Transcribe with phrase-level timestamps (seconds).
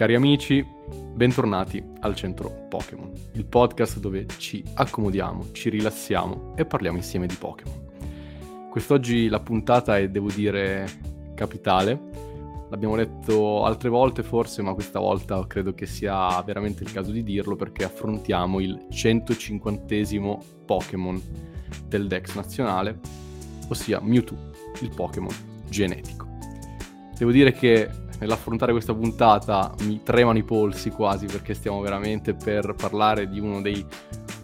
[0.00, 0.66] Cari amici,
[1.12, 7.34] bentornati al Centro Pokémon, il podcast dove ci accomodiamo, ci rilassiamo e parliamo insieme di
[7.34, 8.68] Pokémon.
[8.70, 10.88] Quest'oggi la puntata è, devo dire,
[11.34, 12.00] capitale.
[12.70, 17.22] L'abbiamo letto altre volte forse, ma questa volta credo che sia veramente il caso di
[17.22, 21.20] dirlo perché affrontiamo il 150 Pokémon
[21.88, 23.00] del Dex nazionale,
[23.68, 24.38] ossia Mewtwo,
[24.80, 25.34] il Pokémon
[25.68, 26.26] genetico.
[27.18, 32.74] Devo dire che nell'affrontare questa puntata mi tremano i polsi quasi perché stiamo veramente per
[32.74, 33.84] parlare di uno dei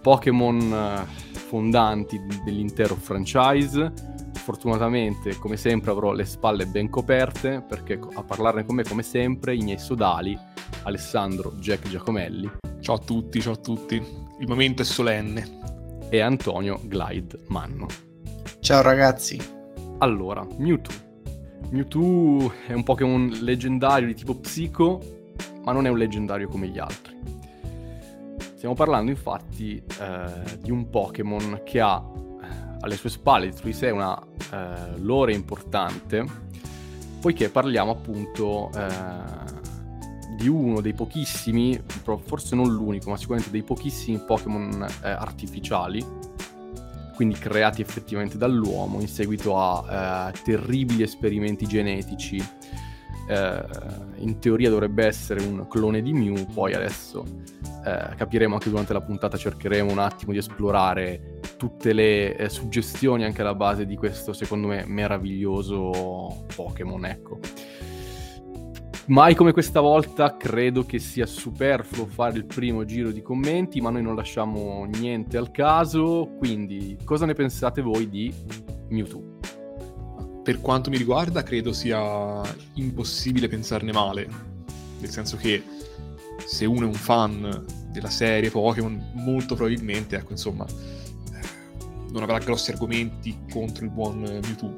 [0.00, 1.04] Pokémon eh,
[1.46, 3.92] fondanti dell'intero franchise.
[4.34, 9.56] Fortunatamente, come sempre, avrò le spalle ben coperte perché a parlarne con me, come sempre,
[9.56, 10.38] i miei sodali,
[10.84, 12.50] Alessandro Jack Giacomelli.
[12.80, 13.96] Ciao a tutti, ciao a tutti.
[14.38, 15.64] Il momento è solenne.
[16.08, 17.88] E Antonio Glide Manno.
[18.60, 19.40] Ciao ragazzi.
[19.98, 21.05] Allora, Mewtwo
[21.70, 25.00] Mewtwo è un Pokémon leggendario di tipo psico,
[25.64, 27.14] ma non è un leggendario come gli altri.
[28.54, 32.02] Stiamo parlando infatti eh, di un Pokémon che ha
[32.42, 32.46] eh,
[32.80, 34.18] alle sue spalle dietro di sé una
[34.52, 36.24] eh, lore importante,
[37.20, 39.54] poiché parliamo appunto eh,
[40.36, 41.80] di uno dei pochissimi,
[42.24, 46.04] forse non l'unico, ma sicuramente dei pochissimi Pokémon eh, artificiali
[47.16, 52.36] quindi creati effettivamente dall'uomo in seguito a eh, terribili esperimenti genetici.
[53.28, 53.64] Eh,
[54.18, 57.24] in teoria dovrebbe essere un clone di Mew, poi adesso
[57.84, 63.24] eh, capiremo anche durante la puntata, cercheremo un attimo di esplorare tutte le eh, suggestioni
[63.24, 67.40] anche alla base di questo, secondo me, meraviglioso Pokémon, ecco.
[69.08, 73.90] Mai come questa volta credo che sia superfluo fare il primo giro di commenti, ma
[73.90, 78.34] noi non lasciamo niente al caso, quindi cosa ne pensate voi di
[78.88, 79.38] Mewtwo?
[80.42, 82.42] Per quanto mi riguarda credo sia
[82.74, 84.28] impossibile pensarne male,
[84.98, 85.62] nel senso che
[86.44, 92.38] se uno è un fan della serie Pokémon, molto probabilmente, ecco insomma, eh, non avrà
[92.38, 94.74] grossi argomenti contro il buon Mewtwo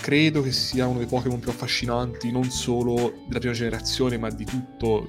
[0.00, 4.44] credo che sia uno dei Pokémon più affascinanti non solo della prima generazione, ma di
[4.44, 5.08] tutto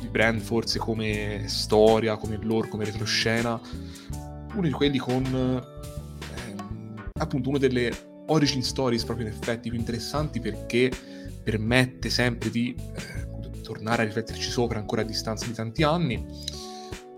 [0.00, 3.60] il brand, forse come storia, come lore, come retroscena.
[4.52, 10.40] Uno di quelli con ehm, appunto una delle origin stories proprio in effetti più interessanti
[10.40, 10.90] perché
[11.42, 16.24] permette sempre di eh, tornare a rifletterci sopra ancora a distanza di tanti anni.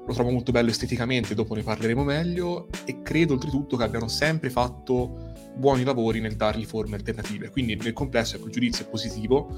[0.04, 4.50] Lo trovo molto bello esteticamente, dopo ne parleremo meglio e credo oltretutto che abbiano sempre
[4.50, 7.50] fatto buoni lavori nel dargli forme alternative.
[7.50, 9.56] Quindi nel complesso ecco, il giudizio è positivo,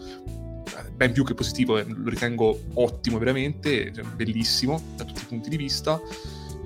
[0.66, 5.26] eh, ben più che positivo, eh, lo ritengo ottimo veramente, cioè, bellissimo da tutti i
[5.26, 6.00] punti di vista.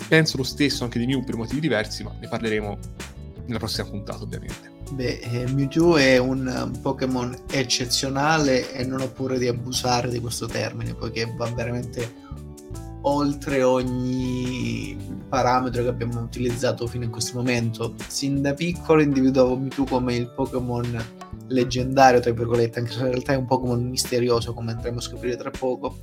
[0.09, 2.78] Penso lo stesso anche di Mew per motivi diversi, ma ne parleremo
[3.47, 4.77] nella prossima puntata ovviamente.
[4.93, 10.19] Beh, eh, Mewtwo è un, un Pokémon eccezionale e non ho paura di abusare di
[10.19, 12.27] questo termine, poiché va veramente
[13.03, 14.97] oltre ogni
[15.28, 17.94] parametro che abbiamo utilizzato fino a questo momento.
[18.06, 21.04] Sin da piccolo individuavo Mewtwo come il Pokémon
[21.48, 25.36] leggendario, tra virgolette, anche se in realtà è un Pokémon misterioso, come andremo a scoprire
[25.36, 25.98] tra poco.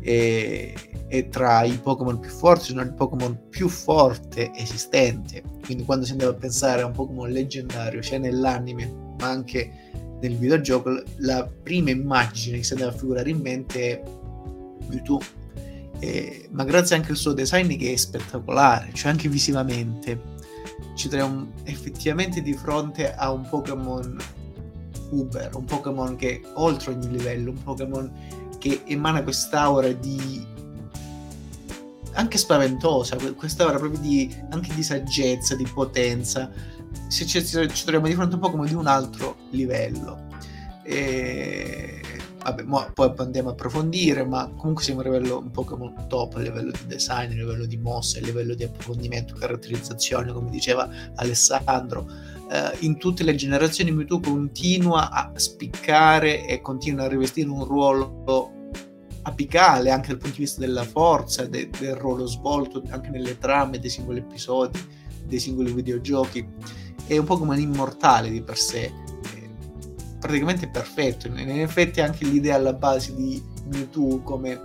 [0.00, 0.74] E,
[1.08, 5.42] e tra i Pokémon più forti sono il Pokémon più forte esistente.
[5.64, 10.36] Quindi quando si andava a pensare a un Pokémon leggendario, sia nell'anime ma anche nel
[10.36, 14.02] videogioco, la prima immagine che si andava a figurare in mente è
[14.88, 15.20] Mewtwo
[16.04, 20.32] eh, ma grazie anche al suo design che è spettacolare, cioè anche visivamente
[20.94, 24.16] ci troviamo effettivamente di fronte a un Pokémon
[25.10, 28.12] Uber, un Pokémon che oltre ogni livello, un Pokémon
[28.58, 30.46] che emana quest'aura di
[32.12, 36.50] anche spaventosa, quest'aura proprio di anche di saggezza, di potenza.
[37.08, 40.28] Se ci, ci troviamo di fronte a un Pokémon di un altro livello.
[40.82, 42.03] E
[42.44, 46.70] vabbè, poi andiamo a approfondire, ma comunque siamo a livello un Pokémon top, a livello
[46.70, 52.06] di design, a livello di mosse, a livello di approfondimento, caratterizzazione, come diceva Alessandro.
[52.50, 58.52] Eh, in tutte le generazioni Mewtwo continua a spiccare e continua a rivestire un ruolo
[59.22, 63.78] apicale anche dal punto di vista della forza, de- del ruolo svolto anche nelle trame
[63.78, 64.78] dei singoli episodi,
[65.24, 66.46] dei singoli videogiochi.
[67.06, 68.92] È un Pokémon immortale di per sé
[70.24, 71.26] praticamente perfetto.
[71.26, 74.58] In effetti anche l'idea alla base di Mewtwo come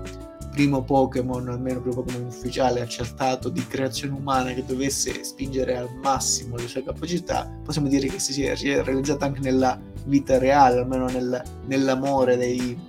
[0.51, 6.55] primo Pokémon, almeno primo Pokémon ufficiale accertato di creazione umana che dovesse spingere al massimo
[6.55, 11.43] le sue capacità, possiamo dire che si sia realizzata anche nella vita reale, almeno nel,
[11.65, 12.79] nell'amore dei,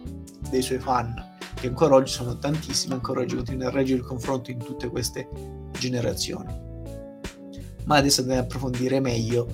[0.49, 1.13] dei suoi fan,
[1.55, 5.29] che ancora oggi sono tantissimi, ancora oggi continuano a reggere il confronto in tutte queste
[5.77, 6.69] generazioni.
[7.87, 9.49] Ma adesso andiamo ad approfondire meglio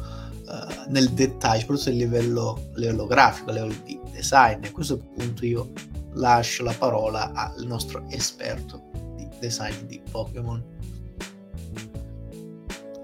[0.46, 4.64] uh, nel dettaglio, soprattutto a livello, a livello grafico, a livello di design.
[4.64, 5.72] A questo punto io
[6.14, 10.74] lascio la parola al nostro esperto di design di Pokémon.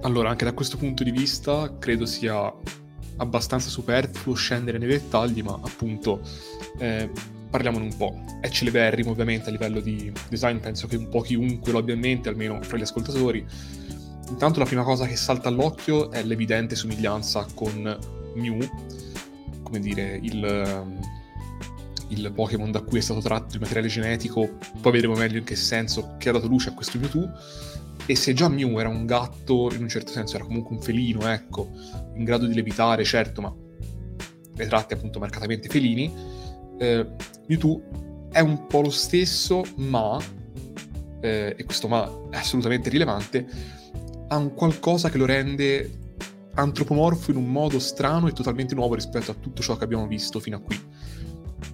[0.02, 2.52] Allora, anche da questo punto di vista, credo sia
[3.18, 6.20] abbastanza superfluo scendere nei dettagli, ma appunto
[6.78, 7.08] eh,
[7.48, 8.20] parliamone un po'.
[8.40, 12.00] È celeberrimo ovviamente a livello di design, penso che un po' chiunque lo abbia in
[12.00, 13.46] mente, almeno fra gli ascoltatori.
[14.28, 17.98] Intanto la prima cosa che salta all'occhio è l'evidente somiglianza con
[18.34, 18.58] Mew,
[19.62, 21.02] come dire, il,
[22.08, 25.56] il Pokémon da cui è stato tratto il materiale genetico, poi vedremo meglio in che
[25.56, 27.30] senso che ha dato luce a questo Mewtwo.
[28.04, 31.28] E se già Mew era un gatto, in un certo senso era comunque un felino,
[31.28, 31.70] ecco,
[32.16, 33.54] in grado di levitare, certo, ma
[34.54, 36.12] le tratte appunto marcatamente felini,
[36.78, 37.06] eh,
[37.46, 40.18] Mewtwo è un po' lo stesso, ma,
[41.20, 43.46] eh, e questo ma è assolutamente rilevante,
[44.32, 45.98] ha un qualcosa che lo rende
[46.54, 50.40] antropomorfo in un modo strano e totalmente nuovo rispetto a tutto ciò che abbiamo visto
[50.40, 50.80] fino a qui.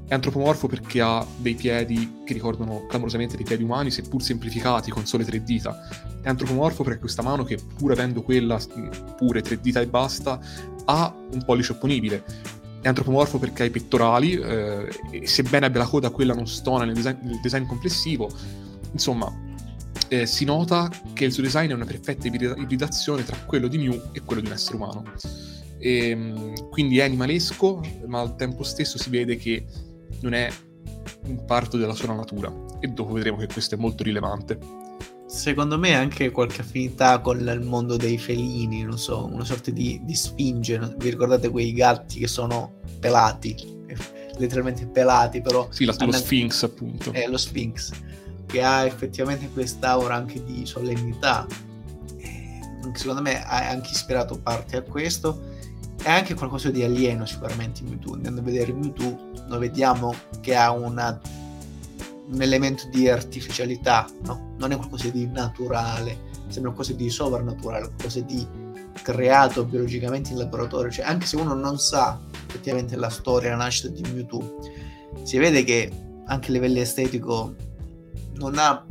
[0.06, 5.06] È antropomorfo perché ha dei piedi che ricordano clamorosamente dei piedi umani, seppur semplificati con
[5.06, 5.88] sole tre dita.
[6.20, 8.58] È antropomorfo perché questa mano, che pur avendo quella
[9.16, 10.40] pure tre dita e basta,
[10.84, 12.25] ha un pollice opponibile.
[12.81, 16.84] È antropomorfo perché ha i pettorali, eh, e sebbene abbia la coda, quella non stona
[16.84, 18.28] nel design, nel design complessivo.
[18.93, 19.46] Insomma,
[20.08, 24.10] eh, si nota che il suo design è una perfetta ibridazione tra quello di Mew
[24.12, 25.05] e quello di un essere umano.
[25.78, 29.64] E, ehm, quindi è animalesco, ma al tempo stesso si vede che
[30.20, 30.50] non è
[31.26, 32.52] un parto della sua natura.
[32.81, 34.58] E dopo vedremo che questo è molto rilevante.
[35.26, 40.00] Secondo me anche qualche affinità con il mondo dei felini, non so, una sorta di,
[40.02, 40.94] di sfinge.
[40.96, 43.54] Vi ricordate quei gatti che sono pelati?
[44.38, 45.69] Letteralmente pelati, però.
[45.70, 47.12] Sì, la, lo Sphinx, appunto.
[47.12, 47.90] È lo Sphinx
[48.48, 51.46] che ha effettivamente quest'aura anche di solennità.
[52.16, 52.60] E
[52.94, 55.56] secondo me ha anche ispirato parte a questo.
[56.02, 58.14] È anche qualcosa di alieno sicuramente Mewtwo.
[58.14, 61.20] Andando a vedere Mewtwo, noi vediamo che ha una,
[62.30, 64.54] un elemento di artificialità, no?
[64.58, 68.46] Non è qualcosa di naturale, sembra qualcosa di sovrannaturale, qualcosa di
[69.02, 70.90] creato biologicamente in laboratorio.
[70.90, 74.56] Cioè, anche se uno non sa effettivamente la storia, la nascita di Mewtwo,
[75.22, 75.92] si vede che
[76.24, 77.54] anche a livello estetico
[78.38, 78.85] non ha,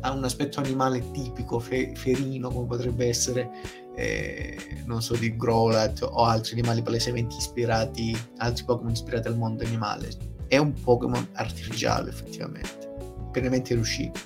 [0.00, 3.50] ha un aspetto animale tipico, fe, ferino, come potrebbe essere,
[3.94, 9.64] eh, non so, di Growlat o altri animali palesemente ispirati, altri Pokémon ispirati al mondo
[9.64, 10.10] animale.
[10.46, 14.20] È un Pokémon artificiale, effettivamente, pienamente riuscito.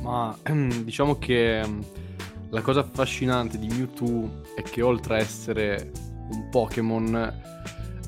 [0.00, 0.36] Ma
[0.84, 1.80] diciamo che mm,
[2.50, 5.90] la cosa affascinante di Mewtwo è che oltre a essere
[6.30, 7.14] un Pokémon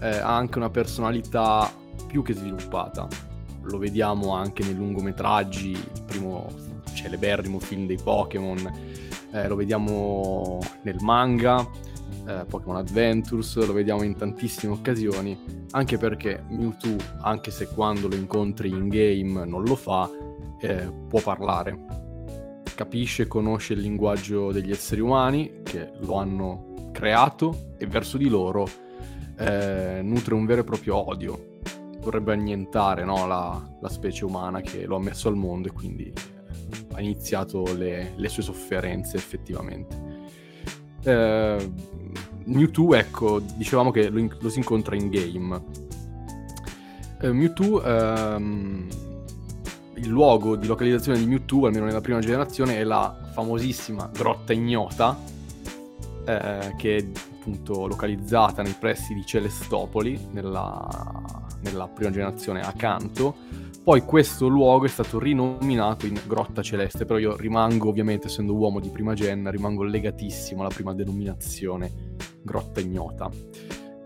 [0.01, 1.73] eh, ha anche una personalità
[2.07, 3.26] più che sviluppata
[3.69, 6.49] lo vediamo anche nei lungometraggi, il primo
[6.95, 8.73] celeberrimo film dei Pokémon,
[9.33, 11.69] eh, lo vediamo nel manga,
[12.27, 15.39] eh, Pokémon Adventures, lo vediamo in tantissime occasioni,
[15.73, 20.11] anche perché Mewtwo, anche se quando lo incontri in game non lo fa,
[20.61, 21.85] eh, può parlare.
[22.75, 28.29] Capisce e conosce il linguaggio degli esseri umani che lo hanno creato e verso di
[28.29, 28.69] loro
[29.39, 31.56] eh, nutre un vero e proprio odio
[32.07, 36.05] vorrebbe annientare no, la, la, specie umana che lo ha messo al mondo e quindi
[36.05, 40.15] eh, ha iniziato le, le, sue sofferenze effettivamente.
[41.03, 41.73] Eh,
[42.45, 45.63] Mewtwo, ecco, dicevamo che lo, lo si incontra in game.
[47.21, 48.87] Eh, Mewtwo, ehm,
[49.95, 55.19] il luogo di localizzazione di Mewtwo, almeno nella prima generazione, è la famosissima grotta ignota,
[56.25, 63.35] eh, che è appunto localizzata nei pressi di Celestopoli, nella nella prima generazione accanto.
[63.83, 68.81] Poi questo luogo è stato rinominato in Grotta Celeste, però io rimango ovviamente, essendo uomo
[68.81, 73.31] di prima gen, rimango legatissimo alla prima denominazione Grotta Ignota.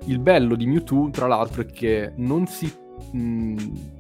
[0.04, 2.70] Il bello di Mewtwo, tra l'altro, è che non si...
[3.12, 3.98] Mh,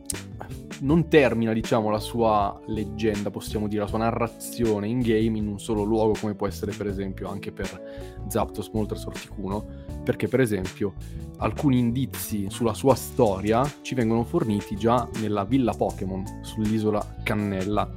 [0.80, 5.58] non termina, diciamo, la sua leggenda, possiamo dire, la sua narrazione in game in un
[5.58, 9.66] solo luogo, come può essere per esempio anche per Zapdos Moltres Orticuno,
[10.02, 10.94] perché per esempio
[11.38, 17.90] alcuni indizi sulla sua storia ci vengono forniti già nella villa Pokémon sull'isola Cannella.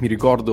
[0.00, 0.52] Mi ricordo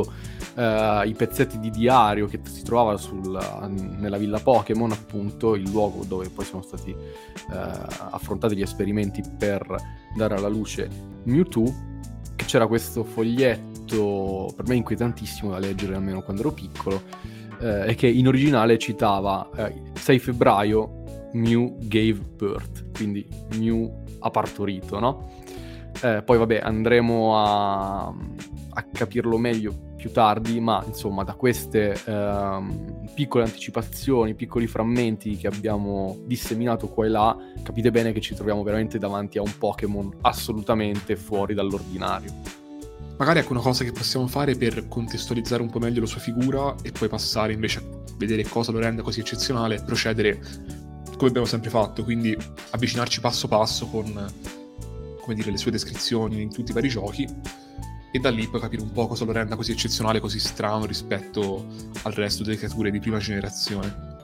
[0.55, 3.37] uh, i pezzetti di diario che si trovava sul,
[3.69, 6.95] nella villa Pokémon, appunto il luogo dove poi sono stati uh,
[7.49, 9.63] affrontati gli esperimenti per
[10.15, 10.89] dare alla luce
[11.23, 11.71] Mewtwo,
[12.35, 17.03] c'era questo foglietto per me inquietantissimo da leggere almeno quando ero piccolo,
[17.59, 19.49] uh, e che in originale citava
[19.93, 25.45] 6 febbraio Mew gave birth, quindi Mew ha partorito, no?
[26.01, 33.09] Eh, poi vabbè, andremo a, a, capirlo meglio più tardi, ma insomma da queste ehm,
[33.15, 38.61] piccole anticipazioni, piccoli frammenti che abbiamo disseminato qua e là, capite bene che ci troviamo
[38.61, 42.66] veramente davanti a un Pokémon assolutamente fuori dall'ordinario.
[43.17, 46.75] Magari ecco una cosa che possiamo fare per contestualizzare un po' meglio la sua figura
[46.83, 47.83] e poi passare invece a
[48.15, 50.39] vedere cosa lo rende così eccezionale, procedere
[51.17, 52.37] come abbiamo sempre fatto, quindi
[52.69, 54.31] avvicinarci passo passo con
[55.19, 57.27] come dire, le sue descrizioni in tutti i vari giochi
[58.11, 61.65] e da lì poi capire un po' cosa lo renda così eccezionale, così strano rispetto
[62.03, 64.15] al resto delle creature di prima generazione.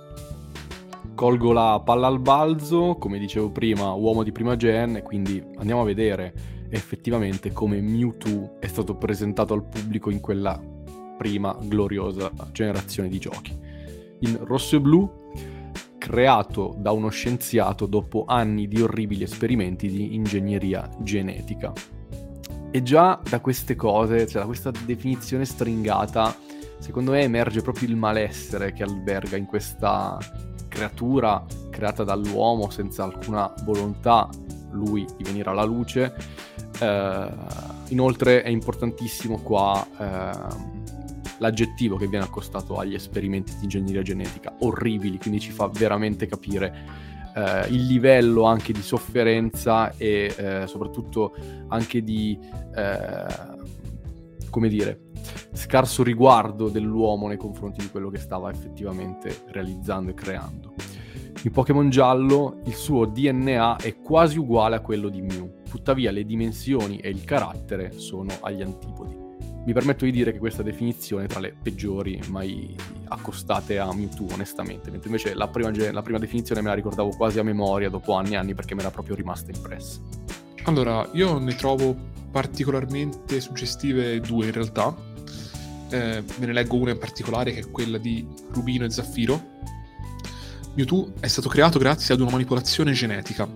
[1.16, 5.86] Colgo la palla al balzo, come dicevo prima, uomo di prima gen, quindi andiamo a
[5.86, 10.60] vedere effettivamente come Mewtwo è stato presentato al pubblico in quella
[11.18, 13.56] prima gloriosa generazione di giochi.
[14.22, 15.22] In rosso e blu
[16.00, 21.72] creato da uno scienziato dopo anni di orribili esperimenti di ingegneria genetica.
[22.72, 26.36] E già da queste cose, cioè da questa definizione stringata,
[26.80, 30.18] secondo me emerge proprio il malessere che alberga in questa
[30.68, 34.28] creatura creata dall'uomo senza alcuna volontà,
[34.72, 36.14] lui, di venire alla luce.
[36.84, 37.32] Eh,
[37.90, 40.72] inoltre è importantissimo qua eh,
[41.38, 46.76] l'aggettivo che viene accostato agli esperimenti di ingegneria genetica, orribili, quindi ci fa veramente capire
[47.36, 51.36] eh, il livello anche di sofferenza e eh, soprattutto
[51.70, 52.38] anche di,
[52.76, 53.26] eh,
[54.50, 55.00] come dire,
[55.54, 60.74] scarso riguardo dell'uomo nei confronti di quello che stava effettivamente realizzando e creando.
[61.44, 66.24] In Pokémon giallo il suo DNA è quasi uguale a quello di Mew, tuttavia le
[66.24, 69.24] dimensioni e il carattere sono agli antipodi
[69.66, 72.76] mi permetto di dire che questa definizione è tra le peggiori mai
[73.08, 77.40] accostate a Mewtwo, onestamente, mentre invece la prima, la prima definizione me la ricordavo quasi
[77.40, 80.02] a memoria dopo anni e anni perché mi era proprio rimasta impressa.
[80.64, 81.96] Allora, io ne trovo
[82.30, 84.94] particolarmente suggestive due in realtà.
[85.90, 89.52] Eh, me ne leggo una in particolare che è quella di Rubino e Zaffiro.
[90.74, 93.48] Mewtwo è stato creato grazie ad una manipolazione genetica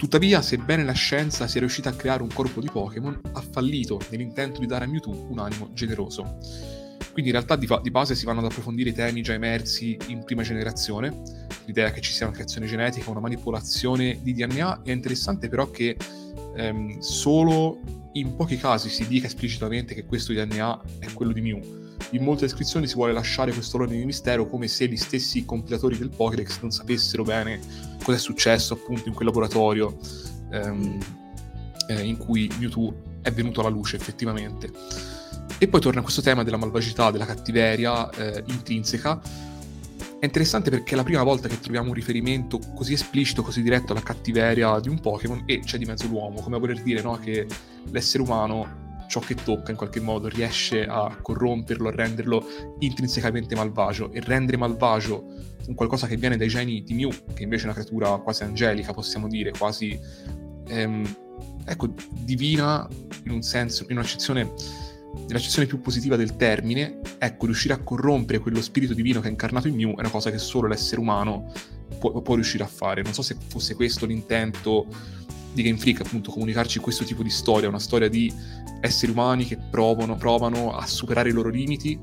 [0.00, 4.58] Tuttavia, sebbene la scienza sia riuscita a creare un corpo di Pokémon, ha fallito nell'intento
[4.58, 6.38] di dare a Mewtwo un animo generoso.
[7.12, 9.98] Quindi in realtà di, fa- di, base si vanno ad approfondire i temi già emersi
[10.06, 11.20] in prima generazione,
[11.66, 15.98] l'idea che ci sia una creazione genetica, una manipolazione di DNA, è interessante però che
[16.56, 17.80] ehm, solo
[18.12, 21.79] in pochi casi si dica esplicitamente che questo DNA è quello di Mew
[22.10, 25.96] in molte descrizioni si vuole lasciare questo lore di mistero come se gli stessi compilatori
[25.96, 27.60] del Pokédex non sapessero bene
[28.02, 29.96] cosa è successo appunto in quel laboratorio
[30.50, 30.98] ehm,
[31.88, 34.70] eh, in cui Mewtwo è venuto alla luce effettivamente.
[35.58, 39.20] E poi torna a questo tema della malvagità, della cattiveria eh, intrinseca.
[40.18, 43.92] È interessante perché è la prima volta che troviamo un riferimento così esplicito, così diretto
[43.92, 47.18] alla cattiveria di un Pokémon e c'è di mezzo l'uomo, come a voler dire no,
[47.18, 47.46] che
[47.90, 52.46] l'essere umano ciò che tocca in qualche modo riesce a corromperlo, a renderlo
[52.78, 55.24] intrinsecamente malvagio e rendere malvagio
[55.66, 58.92] un qualcosa che viene dai geni di Mew, che invece è una creatura quasi angelica,
[58.92, 59.98] possiamo dire, quasi
[60.68, 61.16] ehm,
[61.64, 62.88] ecco, divina
[63.24, 64.52] in un senso, in un'accezione
[65.26, 69.66] nell'accezione più positiva del termine, ecco, riuscire a corrompere quello spirito divino che è incarnato
[69.66, 71.52] in Mew è una cosa che solo l'essere umano
[71.98, 73.02] può, può riuscire a fare.
[73.02, 74.86] Non so se fosse questo l'intento
[75.52, 78.32] di Game Freak, appunto, comunicarci questo tipo di storia, una storia di
[78.80, 81.98] esseri umani che provano, provano a superare i loro limiti,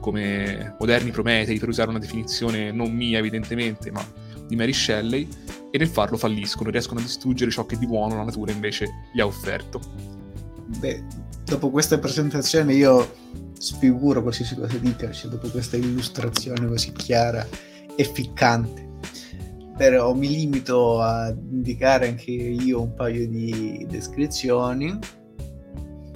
[0.00, 4.06] come moderni Prometei, per usare una definizione non mia evidentemente, ma
[4.46, 5.26] di Mary Shelley,
[5.70, 9.20] e nel farlo falliscono, riescono a distruggere ciò che di buono la natura invece gli
[9.20, 9.80] ha offerto.
[10.78, 11.02] Beh,
[11.44, 13.14] dopo questa presentazione io
[13.58, 17.46] sfiguro qualsiasi cosa dica, cioè dopo questa illustrazione così chiara
[17.96, 18.92] e ficcante
[19.76, 24.98] però mi limito a indicare anche io un paio di descrizioni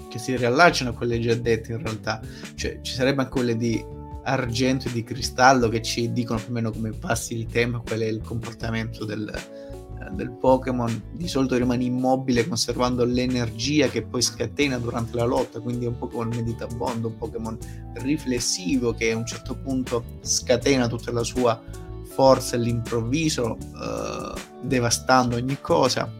[0.08, 2.20] che si riallacciano a quelle già dette in realtà,
[2.54, 3.84] cioè ci sarebbe anche quelle di
[4.24, 8.00] argento e di cristallo che ci dicono più o meno come passi il tempo, qual
[8.00, 9.30] è il comportamento del,
[10.12, 11.02] del Pokémon.
[11.12, 15.98] Di solito rimane immobile conservando l'energia che poi scatena durante la lotta, quindi è un
[15.98, 17.58] Pokémon meditabondo, un Pokémon
[17.94, 21.60] riflessivo che a un certo punto scatena tutta la sua
[22.18, 26.12] forza all'improvviso, eh, devastando ogni cosa.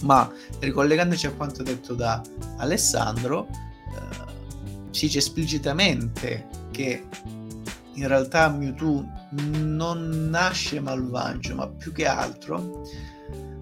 [0.00, 0.28] Ma
[0.58, 2.20] ricollegandoci a quanto detto da
[2.56, 7.06] Alessandro, eh, si dice esplicitamente che
[7.92, 12.82] in realtà Mewtwo non nasce malvagio, ma più che altro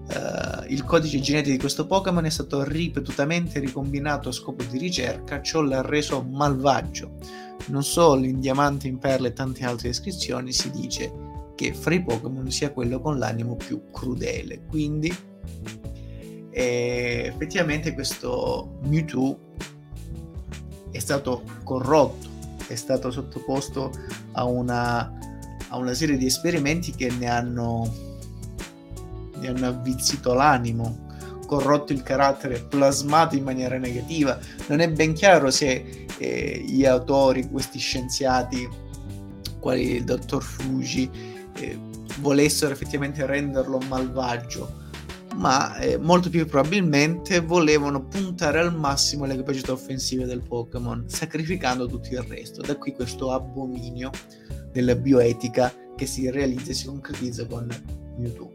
[0.07, 5.41] Uh, il codice genetico di questo Pokémon è stato ripetutamente ricombinato a scopo di ricerca,
[5.41, 7.17] ciò l'ha reso malvagio.
[7.65, 11.26] Non solo in diamante, in perle e tante altre descrizioni si dice
[11.57, 14.61] che fra i Pokémon sia quello con l'animo più crudele.
[14.69, 15.11] Quindi
[16.57, 19.37] E effettivamente questo Mewtwo
[20.89, 22.27] è stato corrotto,
[22.67, 23.91] è stato sottoposto
[24.31, 25.15] a una,
[25.67, 27.93] a una serie di esperimenti che ne hanno,
[29.35, 31.05] ne hanno avvizzito l'animo,
[31.45, 34.39] corrotto il carattere, plasmato in maniera negativa.
[34.67, 38.67] Non è ben chiaro se eh, gli autori, questi scienziati,
[39.59, 41.79] quali il dottor Fuji, eh,
[42.19, 44.85] volessero effettivamente renderlo malvagio
[45.37, 51.87] ma eh, molto più probabilmente volevano puntare al massimo le capacità offensive del Pokémon, sacrificando
[51.87, 52.61] tutto il resto.
[52.61, 54.09] Da qui questo abominio
[54.71, 57.67] della bioetica che si realizza e si concretizza con
[58.17, 58.51] Mewtwo.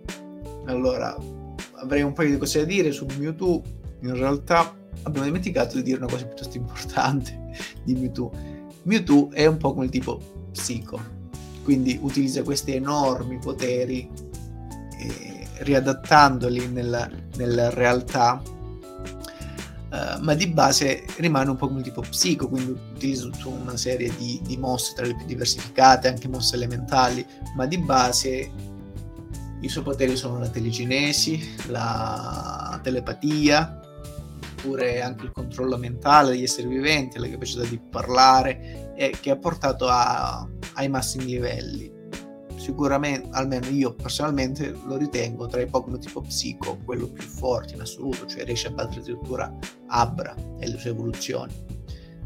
[0.67, 1.17] Allora,
[1.75, 3.63] avrei un paio di cose da dire su Mewtwo.
[4.01, 7.39] In realtà abbiamo dimenticato di dire una cosa piuttosto importante
[7.85, 8.33] di Mewtwo.
[8.83, 11.01] Mewtwo è un po' come il tipo psico,
[11.63, 14.11] quindi utilizza questi enormi poteri.
[14.99, 22.49] E riadattandoli nella, nella realtà, uh, ma di base rimane un po' come tipo psico,
[22.49, 27.25] quindi utilizza tutta una serie di, di mosse tra le più diversificate, anche mosse elementali,
[27.57, 28.51] ma di base
[29.61, 33.81] i suoi poteri sono la telecinesi, la telepatia,
[34.63, 39.37] oppure anche il controllo mentale degli esseri viventi, la capacità di parlare, e che ha
[39.37, 42.01] portato a, ai massimi livelli
[42.57, 47.81] sicuramente, almeno io personalmente lo ritengo tra i Pokémon tipo Psico, quello più forte in
[47.81, 49.53] assoluto, cioè riesce a battere addirittura
[49.89, 51.53] Abra e le sue evoluzioni,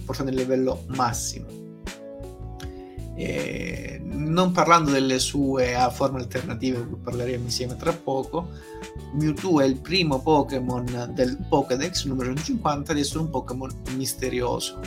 [0.04, 1.65] portando il livello massimo.
[3.16, 8.48] E non parlando delle sue forme alternative, di cui parleremo insieme tra poco,
[9.14, 14.78] Mewtwo è il primo Pokémon del Pokédex numero 150 ad essere un Pokémon misterioso.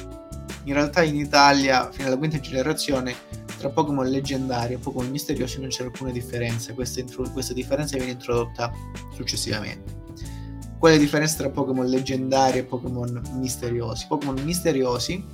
[0.65, 3.15] In realtà in Italia, fino alla quinta generazione,
[3.57, 8.11] tra Pokémon leggendari e Pokémon misteriosi non c'è alcuna differenza, questa, intro- questa differenza viene
[8.11, 8.71] introdotta
[9.13, 9.97] successivamente.
[10.77, 14.05] Qual è la differenza tra Pokémon leggendari e Pokémon misteriosi?
[14.07, 15.25] Pokémon misteriosi,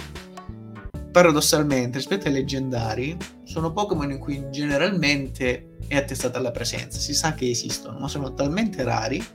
[1.15, 7.33] paradossalmente, rispetto ai leggendari, sono Pokémon in cui generalmente è attestata la presenza, si sa
[7.33, 9.25] che esistono, ma sono talmente rari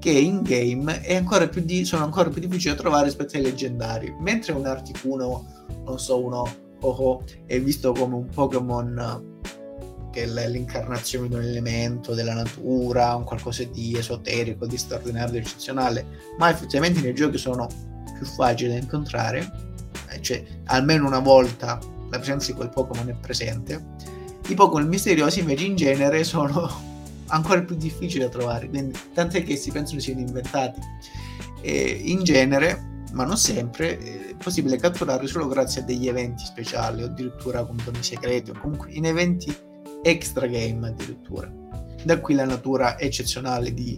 [0.00, 4.12] che in game ancora di- sono ancora più difficili da trovare rispetto ai leggendari.
[4.18, 5.46] Mentre un Articuno,
[5.84, 9.38] non so, uno Ho è visto come un Pokémon
[10.10, 15.38] che è l'incarnazione di un elemento della natura, un qualcosa di esoterico, di straordinario, di
[15.38, 16.04] eccezionale,
[16.36, 17.68] ma effettivamente nei giochi sono
[18.16, 19.69] più facili da incontrare,
[20.20, 21.78] cioè almeno una volta
[22.10, 23.96] la presenza di quel Pokémon è presente.
[24.48, 26.68] I Pokémon misteriosi invece in genere sono
[27.28, 30.80] ancora più difficili da trovare, quindi tant'è che si pensano siano inventati.
[31.62, 37.02] E in genere ma non sempre, è possibile catturarli solo grazie a degli eventi speciali
[37.02, 39.54] o addirittura con doni segreti o comunque in eventi
[40.02, 41.50] extra game addirittura.
[42.02, 43.96] Da qui la natura eccezionale di,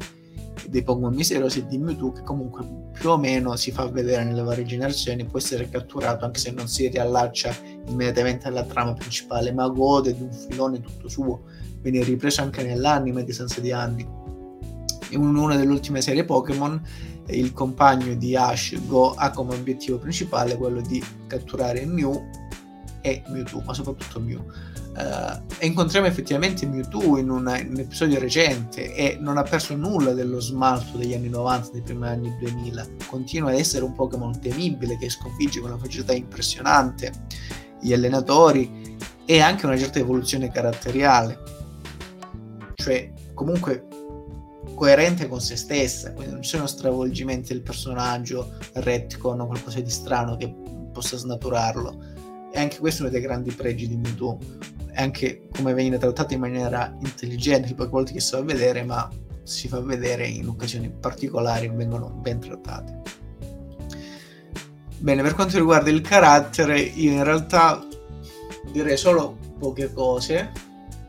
[0.69, 4.43] dei Pokémon misteriosi e di Mewtwo che comunque più o meno si fa vedere nelle
[4.43, 7.55] varie generazioni, può essere catturato anche se non si riallaccia
[7.89, 11.43] immediatamente alla trama principale, ma gode di un filone tutto suo,
[11.81, 14.07] viene ripreso anche nell'anime a distanza di anni.
[15.11, 16.81] In una delle ultime serie Pokémon
[17.29, 22.21] il compagno di Ash Go ha come obiettivo principale quello di catturare Mew
[23.01, 24.45] e Mewtwo, ma soprattutto Mew.
[24.95, 30.13] Uh, incontriamo effettivamente Mewtwo in, una, in, un episodio recente e non ha perso nulla
[30.13, 32.87] dello smalto degli anni 90, dei primi anni 2000.
[33.07, 37.11] Continua ad essere un Pokémon temibile che sconfigge con una facilità impressionante
[37.81, 41.39] gli allenatori e anche una certa evoluzione caratteriale.
[42.75, 43.87] Cioè, comunque
[44.75, 49.91] coerente con se stessa, quindi non ci sono stravolgimenti del personaggio, retcon o qualcosa di
[49.91, 50.53] strano che
[50.93, 52.11] possa snaturarlo.
[52.53, 54.39] E anche questo è uno dei grandi pregi di Mewtwo.
[54.93, 59.09] È anche come viene trattato in maniera intelligente, poche volte che si fa vedere, ma
[59.43, 63.01] si fa vedere in occasioni particolari e vengono ben trattate.
[64.99, 67.85] Bene, per quanto riguarda il carattere, io in realtà
[68.71, 70.53] direi solo poche cose,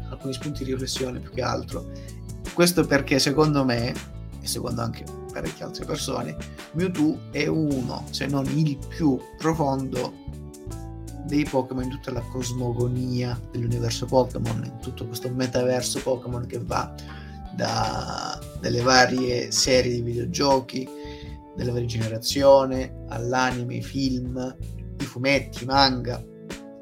[0.09, 1.91] alcuni spunti di riflessione più che altro
[2.53, 3.93] questo perché secondo me,
[4.39, 6.35] e secondo anche parecchie altre persone,
[6.73, 10.13] Mewtwo è uno, se non il più profondo
[11.25, 16.93] dei Pokémon in tutta la cosmogonia dell'universo Pokémon, in tutto questo metaverso Pokémon che va
[17.55, 20.87] da, dalle varie serie di videogiochi,
[21.55, 24.55] della varia generazione, all'anime, i film,
[24.99, 26.23] i fumetti, i manga.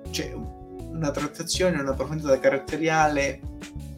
[0.10, 3.40] C'è una trattazione, una profondità caratteriale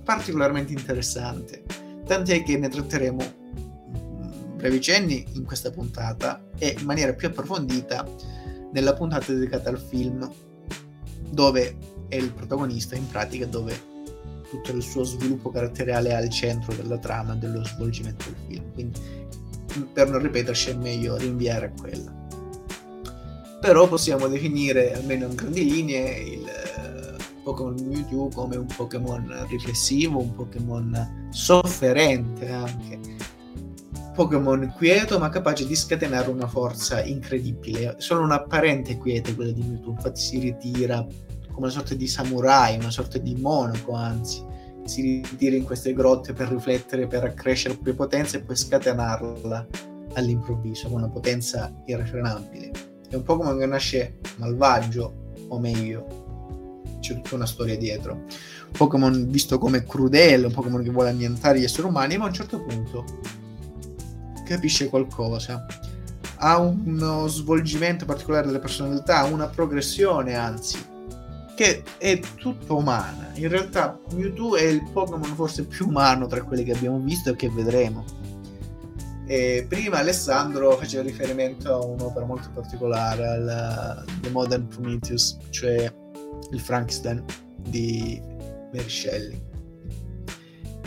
[0.03, 1.63] particolarmente interessante,
[2.05, 8.05] tant'è che ne tratteremo mm, brevi cenni in questa puntata e in maniera più approfondita
[8.73, 10.29] nella puntata dedicata al film,
[11.29, 11.77] dove
[12.09, 13.91] è il protagonista in pratica, dove
[14.49, 18.73] tutto il suo sviluppo caratteriale è al centro della trama dello svolgimento del film.
[18.73, 18.99] Quindi
[19.91, 22.21] per non ripeterci è meglio rinviare a quella.
[23.59, 30.19] Però possiamo definire, almeno in grandi linee, il eh, Pokémon Mewtwo come un Pokémon riflessivo,
[30.19, 32.99] un Pokémon sofferente anche.
[34.13, 37.95] Pokémon quieto ma capace di scatenare una forza incredibile.
[37.97, 41.05] Solo un'apparente quiete quella di Mewtwo, infatti si ritira
[41.51, 44.51] come una sorta di samurai, una sorta di monaco anzi
[44.85, 49.67] si ritira in queste grotte per riflettere, per accrescere la propria potenza e poi scatenarla
[50.13, 52.71] all'improvviso con una potenza irrefrenabile.
[53.09, 58.13] È un Pokémon che nasce malvagio, o meglio, c'è tutta una storia dietro.
[58.13, 62.27] Un Pokémon visto come crudele, un Pokémon che vuole annientare gli esseri umani, ma a
[62.27, 63.05] un certo punto
[64.43, 65.65] capisce qualcosa.
[66.37, 70.77] Ha uno svolgimento particolare delle personalità, una progressione anzi,
[71.55, 73.31] che è tutta umana.
[73.35, 77.35] In realtà Mewtwo è il Pokémon forse più umano tra quelli che abbiamo visto e
[77.35, 78.03] che vedremo.
[79.25, 85.91] E prima Alessandro faceva riferimento a un'opera molto particolare, al The Modern Prometheus, cioè
[86.51, 87.23] il Frankenstein
[87.55, 88.21] di
[88.73, 89.51] Mary Shelley.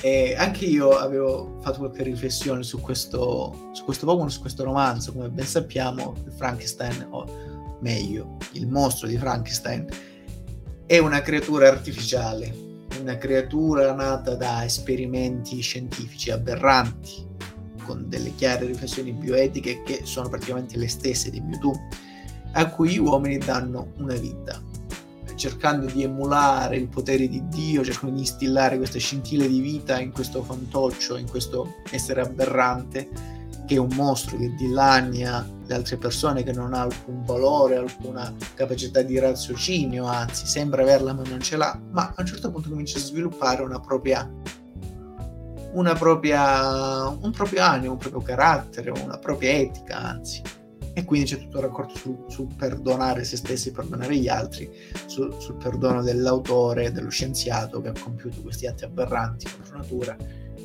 [0.00, 5.12] E anche io avevo fatto qualche riflessione su questo, su questo Pokémon, su questo romanzo.
[5.12, 9.87] Come ben sappiamo, Frankenstein, o meglio, il mostro di Frankenstein,
[10.87, 12.54] è una creatura artificiale,
[13.00, 17.26] una creatura nata da esperimenti scientifici aberranti,
[17.82, 21.72] con delle chiare riflessioni bioetiche che sono praticamente le stesse di Mewtwo,
[22.52, 24.61] a cui gli uomini danno una vita,
[25.37, 30.11] cercando di emulare il potere di Dio, cercando di instillare queste scintille di vita in
[30.11, 33.35] questo fantoccio, in questo essere aberrante
[33.66, 38.33] che è un mostro che dilania le altre persone, che non ha alcun valore, alcuna
[38.55, 42.68] capacità di raziocinio, anzi sembra averla ma non ce l'ha, ma a un certo punto
[42.70, 44.31] comincia a sviluppare una propria,
[45.72, 50.40] una propria, un proprio animo, un proprio carattere, una propria etica, anzi.
[50.98, 54.70] E quindi c'è tutto il raccordo sul, sul perdonare se stessi, perdonare gli altri,
[55.04, 60.16] sul, sul perdono dell'autore, dello scienziato che ha compiuto questi atti aberranti contro natura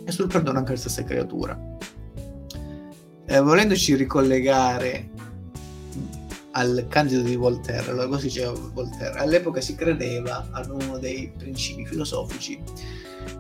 [0.06, 1.60] e sul perdono anche alla stessa creatura.
[3.26, 5.10] Eh, volendoci ricollegare
[6.52, 11.86] al Candido di Voltaire, allora così diceva Voltaire, all'epoca si credeva ad uno dei principi
[11.86, 12.58] filosofici,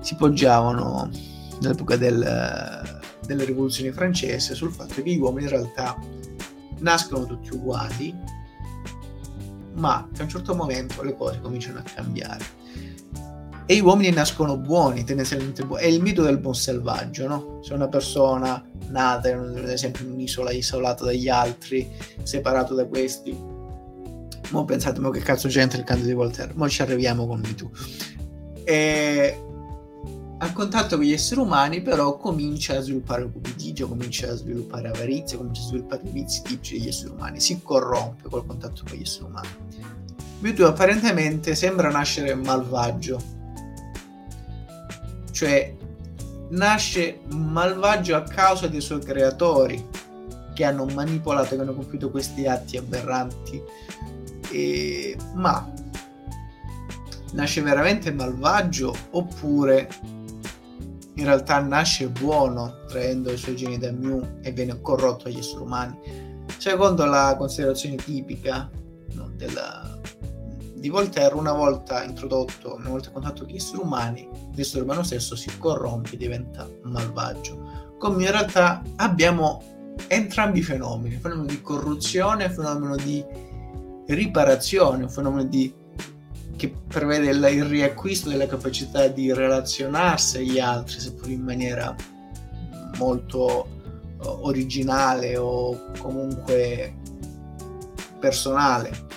[0.01, 1.09] si poggiavano
[1.61, 5.97] nell'epoca del, delle rivoluzioni francesi sul fatto che gli uomini in realtà
[6.81, 8.15] nascono tutti uguali,
[9.73, 12.59] ma a un certo momento le cose cominciano a cambiare
[13.71, 15.83] e gli uomini nascono buoni, tendenzialmente buoni.
[15.83, 17.59] È il mito del buon selvaggio, no?
[17.63, 21.89] Se una persona nata, ad esempio, in un'isola isolata dagli altri,
[22.21, 23.33] separato da questi,
[24.49, 26.51] mo pensate, ma che cazzo c'entra il canto di Voltaire?
[26.53, 27.71] Mo ci arriviamo con Me Too.
[28.65, 29.41] E
[30.43, 35.37] a contatto con gli esseri umani, però, comincia a sviluppare cupidigia, comincia a sviluppare avarizia,
[35.37, 39.01] comincia a sviluppare i vizi tipici degli esseri umani, si corrompe col contatto con gli
[39.01, 39.47] esseri umani.
[40.39, 43.21] Mewtwo apparentemente sembra nascere malvagio,
[45.29, 45.75] cioè
[46.49, 49.87] nasce malvagio a causa dei suoi creatori
[50.55, 53.61] che hanno manipolato, che hanno compiuto questi atti aberranti,
[54.49, 55.15] e...
[55.35, 55.71] ma
[57.33, 59.87] nasce veramente malvagio oppure
[61.21, 65.61] in realtà nasce buono traendo i suoi geni da Mew e viene corrotto agli esseri
[65.61, 65.97] umani?
[66.57, 68.69] Secondo la considerazione tipica
[69.13, 69.99] no, della,
[70.73, 75.03] di Voltaire, una volta introdotto, una volta in contatto con gli esseri umani, l'essere umano
[75.03, 77.95] stesso si corrompe, diventa malvagio.
[77.99, 79.61] Come in realtà abbiamo
[80.07, 83.23] entrambi i fenomeni, il fenomeno di corruzione, il fenomeno di
[84.07, 85.71] riparazione, un fenomeno di,
[86.61, 91.95] che prevede il, riacquisto della capacità di relazionarsi agli altri, seppur in maniera
[92.97, 93.79] molto
[94.19, 96.93] originale o comunque
[98.19, 99.09] personale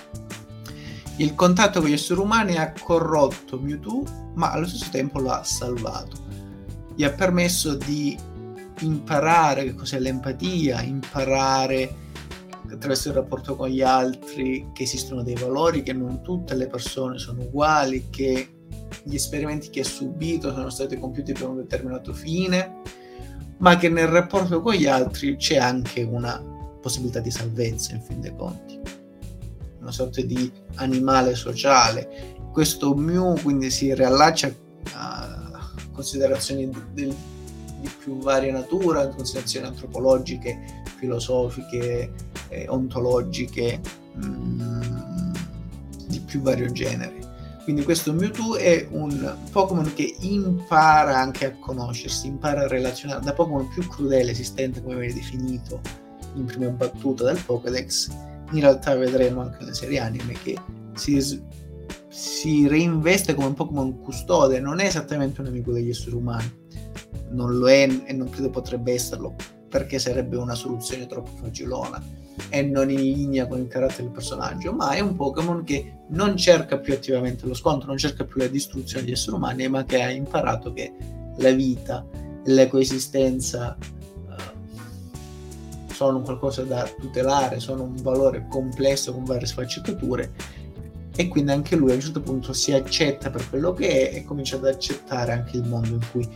[1.19, 5.45] il contatto con gli esseri umani ha corrotto Mewtwo, ma allo stesso tempo lo ha
[5.45, 6.17] salvato.
[6.97, 8.19] Gli ha permesso di
[8.81, 12.03] imparare che cos'è l'empatia, imparare
[12.75, 17.19] attraverso il rapporto con gli altri che esistono dei valori, che non tutte le persone
[17.19, 18.49] sono uguali, che
[19.03, 22.81] gli esperimenti che ha subito sono stati compiuti per un determinato fine,
[23.59, 26.43] ma che nel rapporto con gli altri c'è anche una
[26.81, 29.03] possibilità di salvezza in fin dei conti
[29.85, 32.37] una sorta di animale sociale.
[32.51, 34.53] Questo Mew quindi si riallaccia
[34.95, 37.15] a considerazioni del,
[37.85, 42.13] di più varia natura, considerazioni antropologiche, filosofiche,
[42.49, 43.79] eh, ontologiche,
[44.15, 45.33] mh, mm,
[46.07, 47.33] di più vario genere.
[47.65, 53.33] Quindi questo Mewtwo è un Pokémon che impara anche a conoscersi, impara a relazionare da
[53.33, 55.81] Pokémon più crudele esistente, come viene definito
[56.35, 58.11] in prima battuta dal Pokédex.
[58.53, 60.59] In realtà vedremo anche nella serie anime che
[60.95, 61.43] si,
[62.09, 66.64] si reinveste come un Pokémon custode, non è esattamente un nemico degli esseri umani,
[67.35, 69.35] non lo è e non credo potrebbe esserlo
[69.69, 72.01] perché sarebbe una soluzione troppo facilona
[72.49, 76.37] e non in linea con il carattere del personaggio, ma è un Pokémon che non
[76.37, 80.03] cerca più attivamente lo scontro, non cerca più la distruzione degli esseri umani, ma che
[80.03, 80.93] ha imparato che
[81.39, 82.05] la vita
[82.45, 90.63] e la coesistenza uh, sono qualcosa da tutelare, sono un valore complesso con varie sfaccettature
[91.17, 94.25] e quindi anche lui a un certo punto si accetta per quello che è e
[94.25, 96.29] comincia ad accettare anche il mondo in cui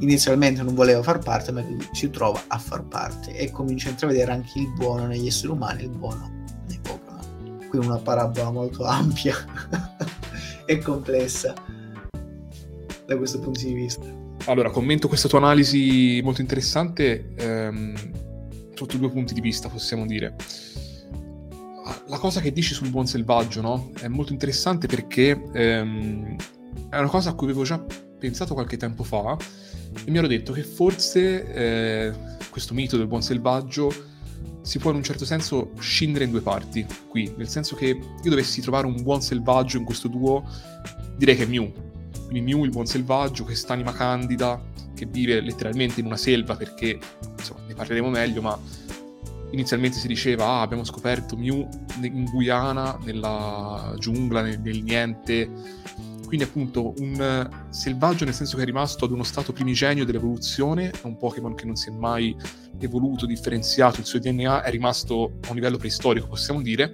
[0.00, 4.32] inizialmente non voleva far parte, ma si trova a far parte e comincia a intravedere
[4.32, 6.30] anche il buono negli esseri umani e il buono
[6.66, 7.66] nei Pokémon.
[7.68, 9.34] Qui una parabola molto ampia
[10.66, 11.54] e complessa
[13.06, 14.18] da questo punto di vista.
[14.46, 17.94] Allora, commento questa tua analisi molto interessante ehm,
[18.74, 20.34] sotto due punti di vista, possiamo dire.
[22.06, 23.90] La cosa che dici sul buon selvaggio, no?
[24.00, 26.36] È molto interessante perché ehm,
[26.88, 27.84] è una cosa a cui avevo già
[28.18, 29.36] pensato qualche tempo fa
[30.04, 32.12] e mi ero detto che forse eh,
[32.50, 33.92] questo mito del buon selvaggio
[34.62, 38.30] si può in un certo senso scindere in due parti qui, nel senso che io
[38.30, 40.44] dovessi trovare un buon selvaggio in questo duo,
[41.16, 41.72] direi che è Mew.
[42.26, 44.62] Quindi Mew, il buon selvaggio, quest'anima candida
[44.94, 46.98] che vive letteralmente in una selva perché,
[47.36, 48.58] insomma, ne parleremo meglio, ma
[49.52, 51.68] inizialmente si diceva ah, abbiamo scoperto Mew
[52.02, 55.50] in Guyana, nella giungla, nel, nel niente,
[56.30, 61.06] quindi appunto un selvaggio nel senso che è rimasto ad uno stato primigenio dell'evoluzione, è
[61.06, 62.36] un Pokémon che non si è mai
[62.78, 66.88] evoluto, differenziato, il suo DNA è rimasto a un livello preistorico, possiamo dire,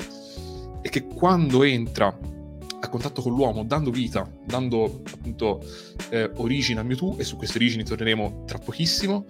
[0.81, 5.63] e che quando entra a contatto con l'uomo, dando vita, dando appunto
[6.09, 9.27] eh, origine a Mewtwo, e su queste origini torneremo tra pochissimo,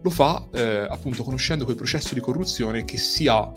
[0.00, 3.52] lo fa eh, appunto conoscendo quel processo di corruzione che si ha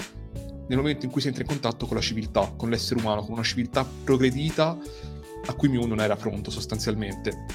[0.67, 3.33] nel momento in cui si entra in contatto con la civiltà, con l'essere umano, con
[3.33, 4.75] una civiltà progredita
[5.45, 7.45] a cui Mew non era pronto sostanzialmente.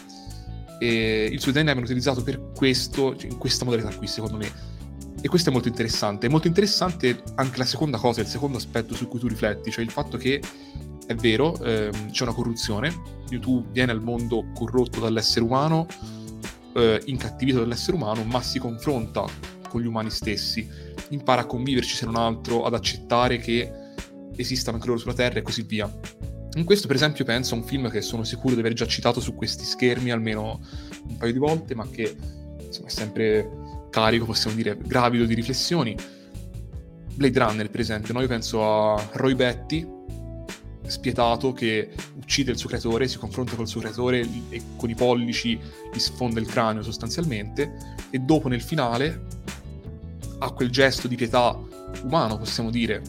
[0.78, 4.50] E il suo DNA viene utilizzato per questo, cioè in questa modalità qui, secondo me.
[5.20, 6.26] E questo è molto interessante.
[6.26, 9.84] È molto interessante anche la seconda cosa, il secondo aspetto su cui tu rifletti, cioè
[9.84, 10.40] il fatto che
[11.06, 12.94] è vero, ehm, c'è una corruzione.
[13.30, 15.86] Mewtwo viene al mondo corrotto dall'essere umano,
[16.74, 19.24] eh, incattivito dall'essere umano, ma si confronta
[19.68, 20.68] con gli umani stessi,
[21.10, 23.70] impara a conviverci se non altro, ad accettare che
[24.36, 25.90] esistano anche loro sulla Terra e così via.
[26.54, 29.20] In questo, per esempio, penso a un film che sono sicuro di aver già citato
[29.20, 30.60] su questi schermi almeno
[31.08, 32.16] un paio di volte, ma che
[32.64, 33.48] insomma, è sempre
[33.90, 35.96] carico, possiamo dire, gravido di riflessioni.
[37.14, 38.20] Blade Runner, per esempio, no?
[38.20, 39.86] io penso a Roy Betty,
[40.86, 45.58] spietato, che uccide il suo creatore, si confronta col suo creatore e con i pollici
[45.92, 47.72] gli sfonda il cranio sostanzialmente,
[48.10, 49.26] e dopo nel finale
[50.38, 51.56] ha quel gesto di pietà
[52.02, 53.02] umano, possiamo dire,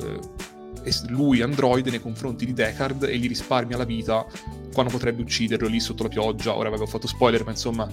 [0.00, 0.18] eh,
[1.08, 4.26] lui androide nei confronti di Deckard e gli risparmia la vita
[4.72, 6.56] quando potrebbe ucciderlo lì sotto la pioggia.
[6.56, 7.88] Ora avevo fatto spoiler, ma insomma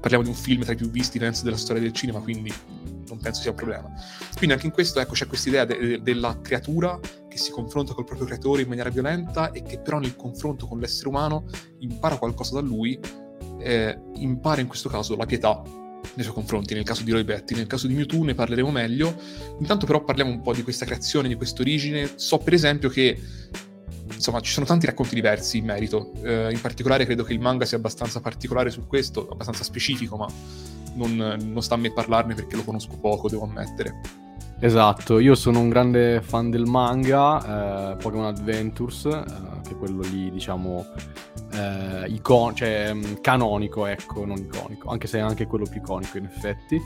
[0.00, 2.52] parliamo di un film tra i più visti, penso, della storia del cinema, quindi
[3.06, 3.90] non penso sia un problema.
[4.36, 7.94] Quindi anche in questo ecco, c'è questa idea de- de- della creatura che si confronta
[7.94, 11.44] col proprio creatore in maniera violenta e che però nel confronto con l'essere umano
[11.78, 12.98] impara qualcosa da lui,
[13.58, 15.62] eh, impara in questo caso la pietà
[16.14, 19.14] nei suoi confronti, nel caso di Roy Betty, nel caso di Mewtwo ne parleremo meglio.
[19.58, 22.10] Intanto però parliamo un po' di questa creazione, di questa origine.
[22.16, 23.18] So per esempio che
[24.14, 27.64] insomma ci sono tanti racconti diversi in merito, eh, in particolare credo che il manga
[27.64, 30.28] sia abbastanza particolare su questo, abbastanza specifico, ma
[30.94, 34.00] non, non sta a me parlarne perché lo conosco poco, devo ammettere.
[34.64, 39.24] Esatto, io sono un grande fan del manga, eh, Pokémon Adventures, eh,
[39.64, 40.86] che è quello lì, diciamo,
[41.52, 46.16] eh, icon- cioè, mm, canonico, ecco, non iconico, anche se è anche quello più iconico
[46.16, 46.80] in effetti.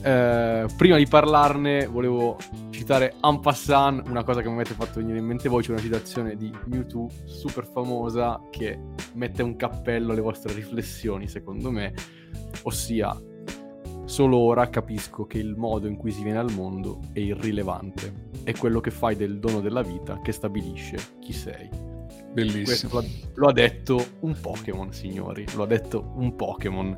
[0.00, 2.36] Eh, prima di parlarne volevo
[2.70, 5.80] citare en passant una cosa che mi avete fatto venire in mente voi, c'è una
[5.80, 8.78] citazione di Mewtwo super famosa che
[9.14, 11.94] mette un cappello alle vostre riflessioni, secondo me,
[12.62, 13.12] ossia
[14.12, 18.52] solo ora capisco che il modo in cui si viene al mondo è irrilevante, è
[18.52, 21.70] quello che fai del dono della vita che stabilisce chi sei.
[22.30, 23.00] Bellissimo.
[23.00, 25.46] Lo, lo, ha detto un Pokémon, signori.
[25.54, 26.94] Lo ha detto un Pokémon.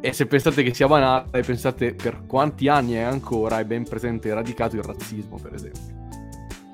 [0.00, 4.28] E se pensate che sia banale, pensate per quanti anni è ancora è ben presente
[4.28, 6.02] e radicato il razzismo, per esempio.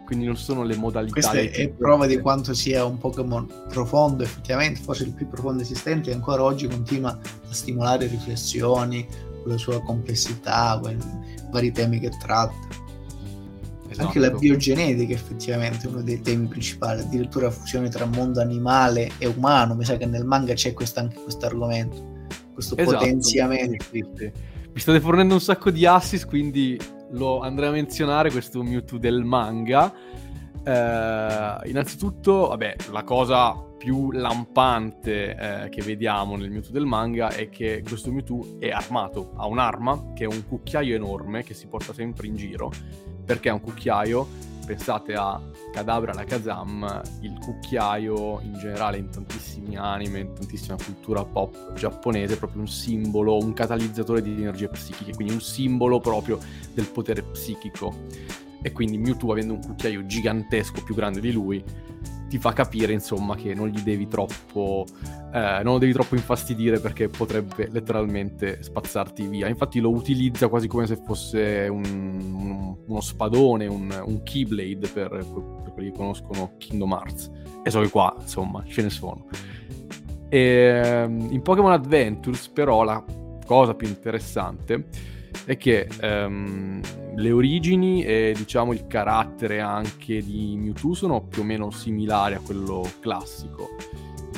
[0.04, 1.12] Quindi non sono le modalità.
[1.12, 6.10] Questa è prova di quanto sia un Pokémon profondo, effettivamente, forse il più profondo esistente,
[6.10, 9.06] e ancora oggi continua a stimolare riflessioni,
[9.44, 12.88] la sua complessità, con i vari temi che tratta.
[13.88, 14.06] Esatto.
[14.06, 19.10] Anche la biogenetica effettivamente è uno dei temi principali, addirittura la fusione tra mondo animale
[19.18, 23.84] e umano, mi sa che nel manga c'è anche questo argomento, questo Esatto, potenziamento.
[23.92, 26.78] Mi state fornendo un sacco di assist, quindi
[27.12, 29.92] lo andrei a menzionare questo Mewtwo del manga.
[30.62, 37.48] Eh, innanzitutto, vabbè, la cosa più lampante eh, che vediamo nel Mewtwo del manga è
[37.48, 41.94] che questo Mewtwo è armato, ha un'arma che è un cucchiaio enorme che si porta
[41.94, 42.70] sempre in giro.
[43.24, 44.48] Perché è un cucchiaio?
[44.66, 45.40] Pensate a
[45.72, 52.34] Cadabra la Kazam, il cucchiaio in generale in tantissimi anime, in tantissima cultura pop giapponese,
[52.34, 56.38] è proprio un simbolo, un catalizzatore di energie psichiche, quindi un simbolo proprio
[56.74, 57.94] del potere psichico.
[58.62, 61.62] E quindi Mewtwo, avendo un cucchiaio gigantesco più grande di lui,
[62.28, 64.86] ti fa capire insomma che non gli devi troppo
[65.32, 69.48] eh, non lo devi troppo infastidire perché potrebbe letteralmente spazzarti via.
[69.48, 75.08] Infatti lo utilizza quasi come se fosse un, un- uno spadone un, un keyblade per,
[75.08, 77.30] per quelli che conoscono Kingdom Hearts.
[77.62, 79.26] E so che qua insomma ce ne sono.
[80.28, 83.04] E, in Pokémon Adventures però la
[83.44, 84.86] cosa più interessante
[85.44, 86.80] è che ehm,
[87.16, 92.40] le origini e diciamo il carattere anche di Mewtwo sono più o meno similari a
[92.40, 93.68] quello classico.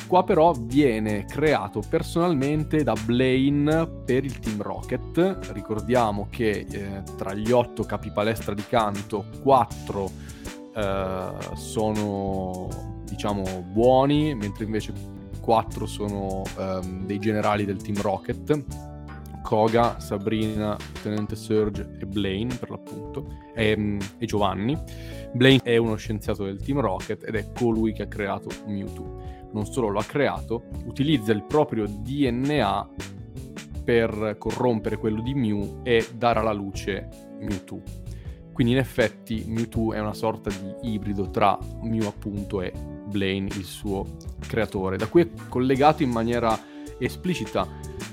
[0.06, 5.38] Qua però viene creato personalmente da Blaine per il Team Rocket.
[5.52, 10.10] Ricordiamo che eh, tra gli otto capi palestra di canto, quattro
[10.74, 12.68] eh, sono
[13.06, 14.92] diciamo buoni, mentre invece
[15.40, 18.91] quattro sono ehm, dei generali del Team Rocket.
[19.42, 24.78] Koga, Sabrina, Tenente Surge e Blaine per l'appunto, e, e Giovanni.
[25.32, 29.50] Blaine è uno scienziato del Team Rocket ed è colui che ha creato Mewtwo.
[29.52, 32.88] Non solo lo ha creato, utilizza il proprio DNA
[33.84, 37.08] per corrompere quello di Mew e dare alla luce
[37.40, 37.82] Mewtwo.
[38.52, 42.72] Quindi in effetti Mewtwo è una sorta di ibrido tra Mew appunto e
[43.06, 44.04] Blaine, il suo
[44.46, 44.96] creatore.
[44.96, 46.58] Da qui è collegato in maniera
[47.04, 47.66] esplicita.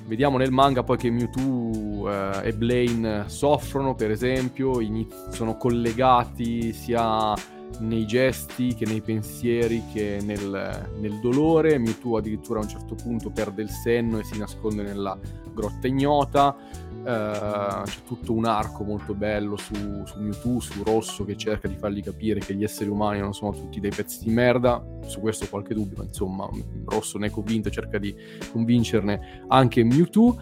[0.05, 6.73] Vediamo nel manga poi che Mewtwo eh, e Blaine soffrono, per esempio, iniz- sono collegati
[6.73, 7.33] sia
[7.81, 11.77] nei gesti che nei pensieri che nel, nel dolore.
[11.77, 15.17] Mewtwo addirittura a un certo punto perde il senno e si nasconde nella
[15.53, 16.55] grotta ignota.
[17.03, 19.73] Eh, c'è tutto un arco molto bello su,
[20.05, 23.51] su Mewtwo, su Rosso che cerca di fargli capire che gli esseri umani non sono
[23.51, 24.83] tutti dei pezzi di merda.
[25.05, 26.49] Su questo qualche dubbio, ma insomma,
[26.85, 28.15] Rosso ne è convinto cerca di
[28.51, 30.39] convincerne anche Mewtwo.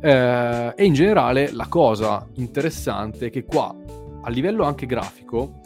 [0.00, 3.74] Eh, e in generale la cosa interessante è che qua,
[4.22, 5.60] a livello anche grafico,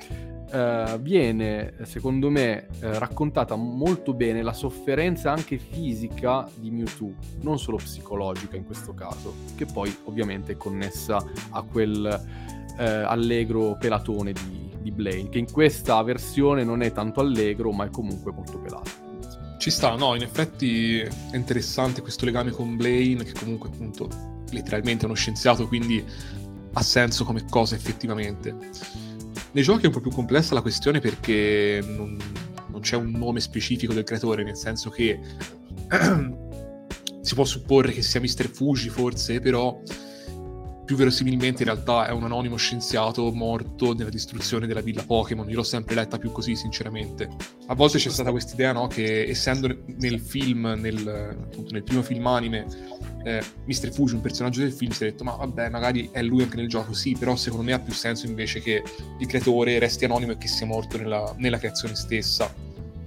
[0.54, 7.58] eh, viene secondo me eh, raccontata molto bene la sofferenza anche fisica di Mewtwo, non
[7.58, 12.06] solo psicologica in questo caso, che poi ovviamente è connessa a quel
[12.78, 17.86] eh, allegro pelatone di, di Blaine, che in questa versione non è tanto allegro, ma
[17.86, 19.02] è comunque molto pelato.
[19.58, 24.08] Ci sta, no, in effetti è interessante questo legame con Blaine, che comunque appunto
[24.50, 26.04] letteralmente è uno scienziato, quindi
[26.74, 29.02] ha senso come cosa effettivamente.
[29.54, 32.18] Nei giochi è un po' più complessa la questione perché non,
[32.70, 35.20] non c'è un nome specifico del creatore, nel senso che
[37.20, 38.50] si può supporre che sia Mr.
[38.50, 39.80] Fuji forse, però
[40.84, 45.48] più verosimilmente in realtà è un anonimo scienziato morto nella distruzione della villa Pokémon.
[45.48, 47.28] Io l'ho sempre letta più così, sinceramente.
[47.66, 48.88] A volte c'è stata questa idea, no?
[48.88, 52.66] Che essendo nel film, nel, appunto, nel primo film anime,
[53.24, 53.90] eh, Mr.
[53.92, 56.68] Fuji, un personaggio del film, si è detto, ma vabbè, magari è lui anche nel
[56.68, 56.92] gioco.
[56.92, 58.82] Sì, però secondo me ha più senso invece che
[59.18, 62.52] il creatore resti anonimo e che sia morto nella, nella creazione stessa,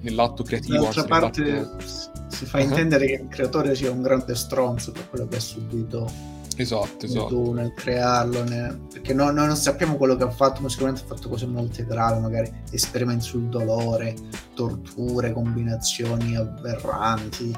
[0.01, 0.81] nell'atto creativo.
[0.83, 1.83] D'altra parte nell'atto-
[2.29, 2.65] si fa Uh-huh.
[2.65, 7.53] intendere che il creatore sia un grande stronzo per quello che ha subito Esatto, esatto.
[7.53, 11.15] nel crearlo, ne- perché no- noi non sappiamo quello che ha fatto, ma sicuramente ha
[11.15, 14.15] fatto cose molto gravi, magari esperimenti sul dolore,
[14.55, 17.55] torture, combinazioni aberranti,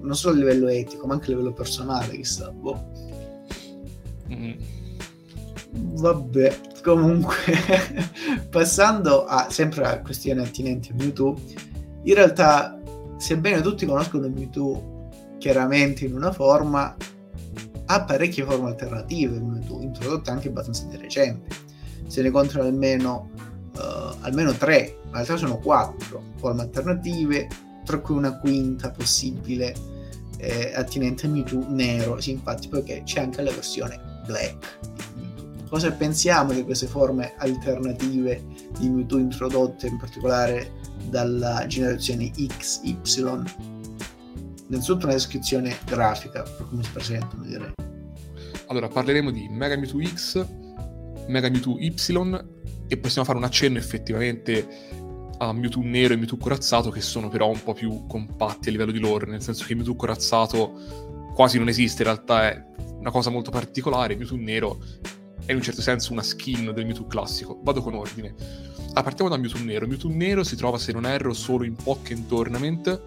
[0.00, 2.50] non solo a livello etico, ma anche a livello personale, chissà.
[2.50, 2.90] Boh.
[4.32, 4.52] Mm.
[5.72, 7.36] Vabbè, comunque,
[8.50, 11.36] passando a sempre a questioni attinenti a Mewtwo,
[12.02, 12.80] in realtà,
[13.18, 15.08] sebbene tutti conoscono Mewtwo
[15.38, 16.96] chiaramente in una forma,
[17.86, 21.56] ha parecchie forme alternative Mewtwo, introdotte anche abbastanza di recente.
[22.06, 23.30] Se ne contano almeno,
[23.76, 27.48] eh, almeno tre, ma in realtà sono quattro forme alternative,
[27.84, 29.74] tra cui una quinta possibile
[30.38, 34.78] eh, attinente a Mewtwo nero, sì, infatti, perché c'è anche la versione black.
[35.68, 38.42] Cosa pensiamo di queste forme alternative
[38.78, 40.72] di Mewtwo introdotte in particolare
[41.08, 43.42] dalla generazione XY?
[44.68, 47.72] Innanzitutto una descrizione grafica per come si presentano, direi.
[48.66, 50.46] Allora, parleremo di Mega Mewtwo X,
[51.26, 51.94] Mega Mewtwo Y
[52.88, 54.66] e possiamo fare un accenno effettivamente
[55.42, 58.92] a Mewtwo nero e Mewtwo corazzato che sono però un po' più compatti a livello
[58.92, 62.64] di lore, nel senso che Mewtwo corazzato quasi non esiste, in realtà è
[62.98, 64.78] una cosa molto particolare, Mewtwo nero
[65.46, 67.58] è in un certo senso una skin del Mewtwo classico.
[67.62, 68.34] Vado con ordine.
[68.92, 69.86] Ah, partiamo da Mewtwo nero.
[69.86, 73.02] Mewtwo nero si trova, se non erro, solo in Pokémon Tournament,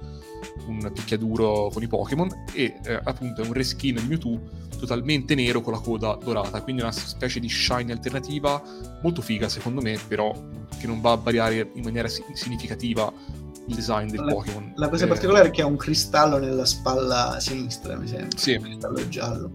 [0.68, 4.40] un picchiaduro con i Pokémon, e eh, appunto è un reskin di Mewtwo
[4.78, 8.62] totalmente nero con la coda dorata, quindi una specie di shiny alternativa
[9.02, 10.34] molto figa secondo me, però
[10.78, 13.12] che non va a variare in maniera significativa
[13.68, 14.74] il design del la, Pokémon.
[14.76, 18.38] La cosa eh, particolare è che ha un cristallo nella spalla sinistra, mi sembra.
[18.38, 18.56] Sì.
[18.56, 19.52] Un cristallo giallo.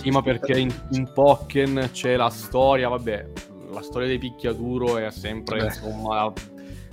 [0.00, 3.26] Sì, ma perché in, in Pokémon c'è la storia, vabbè,
[3.72, 5.64] la storia dei picchiaduro è sempre, Beh.
[5.64, 6.32] insomma,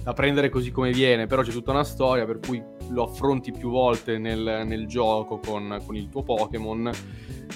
[0.01, 3.69] da prendere così come viene, però c'è tutta una storia per cui lo affronti più
[3.69, 6.91] volte nel, nel gioco con, con, il tuo Pokémon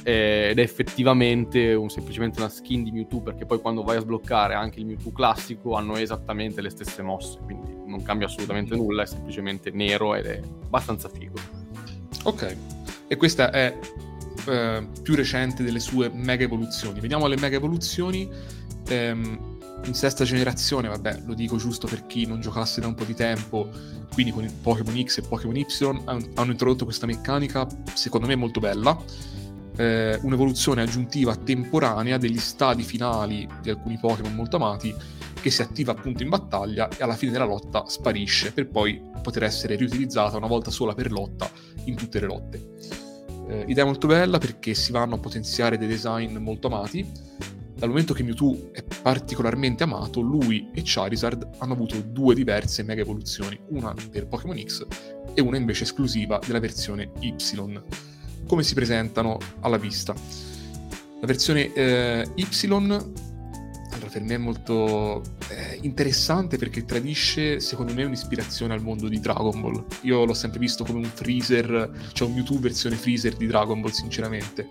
[0.04, 4.02] eh, ed è effettivamente un, semplicemente una skin di Mewtwo perché poi quando vai a
[4.02, 9.04] sbloccare anche il Mewtwo classico hanno esattamente le stesse mosse, quindi non cambia assolutamente nulla,
[9.04, 11.38] è semplicemente nero ed è abbastanza figo.
[12.24, 12.56] Ok,
[13.08, 13.78] e questa è
[14.48, 17.00] eh, più recente delle sue mega evoluzioni.
[17.00, 18.30] Vediamo le mega evoluzioni.
[18.88, 23.06] Ehm, in sesta generazione, vabbè, lo dico giusto per chi non giocasse da un po'
[23.06, 23.70] di tempo,
[24.14, 25.66] quindi con Pokémon X e Pokémon Y
[26.06, 28.98] hanno introdotto questa meccanica, secondo me molto bella,
[29.78, 34.94] eh, un'evoluzione aggiuntiva temporanea degli stadi finali di alcuni Pokémon molto amati,
[35.42, 39.44] che si attiva appunto in battaglia e alla fine della lotta sparisce, per poi poter
[39.44, 41.50] essere riutilizzata una volta sola per lotta
[41.86, 42.70] in tutte le lotte.
[43.48, 47.10] Eh, idea molto bella perché si vanno a potenziare dei design molto amati,
[47.80, 53.02] dal momento che Mewtwo è particolarmente amato, lui e Charizard hanno avuto due diverse mega
[53.02, 54.86] evoluzioni, una per Pokémon X
[55.34, 57.34] e una invece esclusiva della versione Y.
[58.46, 60.14] Come si presentano alla vista?
[61.22, 62.46] La versione eh, Y
[63.92, 69.20] allora, per me è molto eh, interessante perché tradisce, secondo me, un'ispirazione al mondo di
[69.22, 69.86] Dragon Ball.
[70.02, 73.92] Io l'ho sempre visto come un Freezer, cioè un Mewtwo versione Freezer di Dragon Ball,
[73.92, 74.68] sinceramente.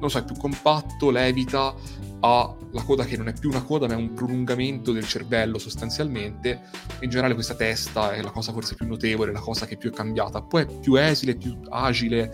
[0.00, 1.74] Non so, è più compatto, levita,
[2.20, 5.58] ha la coda che non è più una coda ma è un prolungamento del cervello
[5.58, 6.60] sostanzialmente.
[7.00, 9.94] In generale questa testa è la cosa forse più notevole la cosa che più è
[9.94, 10.42] cambiata.
[10.42, 12.30] Poi è più esile più agile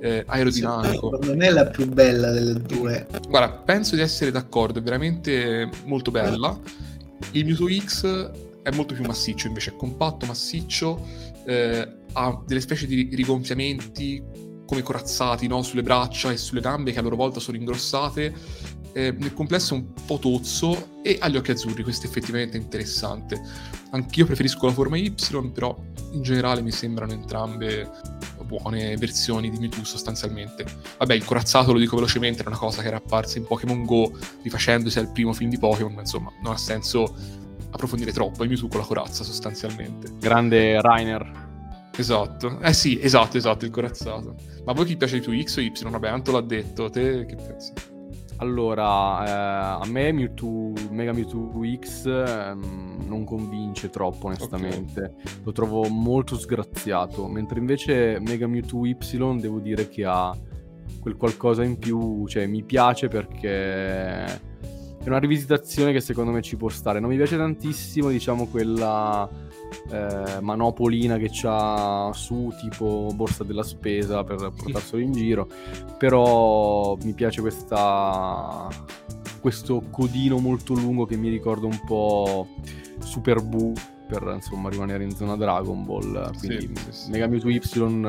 [0.00, 1.18] eh, aerodinamico.
[1.22, 3.06] Non è la più bella delle due.
[3.28, 6.58] Guarda penso di essere d'accordo è veramente molto bella.
[7.32, 8.30] Il Mewtwo X
[8.62, 11.00] è molto più massiccio invece è compatto massiccio
[11.46, 14.22] eh, ha delle specie di rigonfiamenti
[14.66, 15.62] come corazzati no?
[15.62, 18.34] sulle braccia e sulle gambe che a loro volta sono ingrossate
[18.92, 22.56] eh, nel complesso è un po' tozzo e ha gli occhi azzurri, questo è effettivamente
[22.56, 23.38] interessante.
[23.90, 25.14] Anch'io preferisco la forma Y,
[25.52, 25.76] però
[26.12, 27.90] in generale mi sembrano entrambe
[28.46, 30.64] buone versioni di Mewtwo sostanzialmente.
[30.96, 34.16] Vabbè, il corazzato, lo dico velocemente, era una cosa che era apparsa in Pokémon Go,
[34.42, 37.14] rifacendosi al primo film di Pokémon, ma insomma, non ha senso
[37.70, 40.12] approfondire troppo, è Mewtwo con la corazza sostanzialmente.
[40.18, 41.45] Grande Rainer.
[41.98, 44.34] Esatto, eh sì, esatto, esatto, il corazzato.
[44.64, 45.72] Ma a voi chi piace di più X o Y?
[45.88, 47.72] Vabbè, Anto l'ha detto, te che pensi?
[48.38, 55.34] Allora, eh, a me Mewtwo, Mega Mewtwo X ehm, non convince troppo onestamente, okay.
[55.42, 58.96] lo trovo molto sgraziato, mentre invece Mega Mewtwo Y
[59.40, 60.36] devo dire che ha
[61.00, 64.40] quel qualcosa in più, cioè mi piace perché
[65.06, 69.28] è una rivisitazione che secondo me ci può stare, non mi piace tantissimo diciamo quella
[69.88, 75.48] eh, manopolina che c'ha su tipo borsa della spesa per portarselo in giro.
[75.96, 78.68] Però mi piace questa
[79.40, 82.48] questo codino molto lungo che mi ricorda un po'
[82.98, 83.74] Super Buu
[84.06, 87.10] per insomma rimanere in zona Dragon Ball quindi sì, sì, sì.
[87.10, 87.60] Mega Mewtwo Y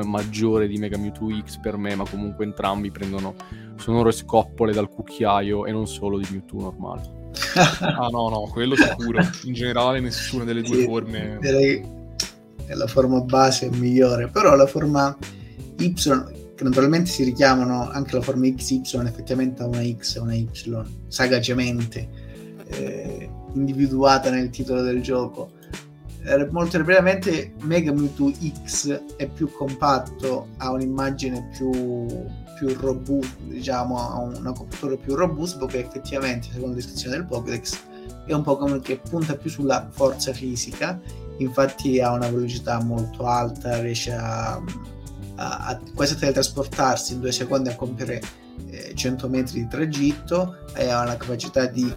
[0.04, 3.34] maggiore di Mega Mewtwo X per me ma comunque entrambi prendono
[3.76, 7.16] sonore scoppole dal cucchiaio e non solo di Mewtwo normale
[7.80, 9.20] ah no, no, quello sicuro.
[9.44, 11.38] In generale nessuna delle due sì, forme.
[11.40, 11.96] Direi
[12.66, 15.16] che la forma base è migliore, però la forma
[15.78, 20.34] Y, che naturalmente si richiamano anche la forma XY effettivamente a una X e una
[20.34, 20.48] Y,
[21.06, 22.08] sagacemente
[22.66, 25.52] eh, individuata nel titolo del gioco.
[26.24, 28.32] Eh, molto brevemente Mega Mewtwo
[28.64, 32.26] X è più compatto, ha un'immagine più
[32.58, 37.78] più robusto, diciamo, ha una copertura più robusta, perché effettivamente, secondo la descrizione del Pokédex,
[38.26, 41.00] è un Pokémon che punta più sulla forza fisica,
[41.38, 44.54] infatti ha una velocità molto alta, riesce a,
[45.36, 48.20] a, a quasi a teletrasportarsi in due secondi a compiere
[48.70, 51.94] eh, 100 metri di tragitto e ha una capacità di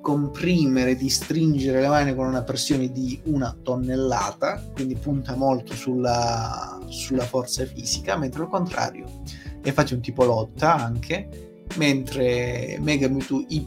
[0.00, 6.80] comprimere, di stringere le mani con una pressione di una tonnellata, quindi punta molto sulla,
[6.88, 9.04] sulla forza fisica, mentre al contrario
[9.62, 13.66] e infatti un tipo lotta anche mentre Mega Mewtwo Y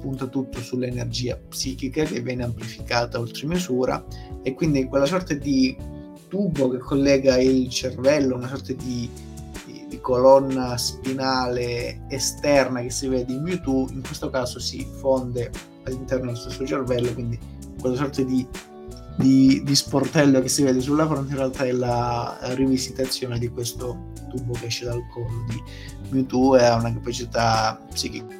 [0.00, 4.04] punta tutto sull'energia psichica che viene amplificata oltre misura
[4.42, 5.74] e quindi quella sorta di
[6.28, 9.08] tubo che collega il cervello, una sorta di,
[9.96, 15.50] di, colonna spinale esterna che si vede in Mewtwo, in questo caso si fonde
[15.84, 17.38] all'interno del stesso cervello, quindi
[17.80, 18.46] quella sorta di
[19.18, 24.12] di, di, sportello che si vede sulla fronte in realtà è la rivisitazione di questo
[24.28, 25.62] tubo che esce dal collo di
[26.10, 28.34] Mewtwo e ha una capacità psichica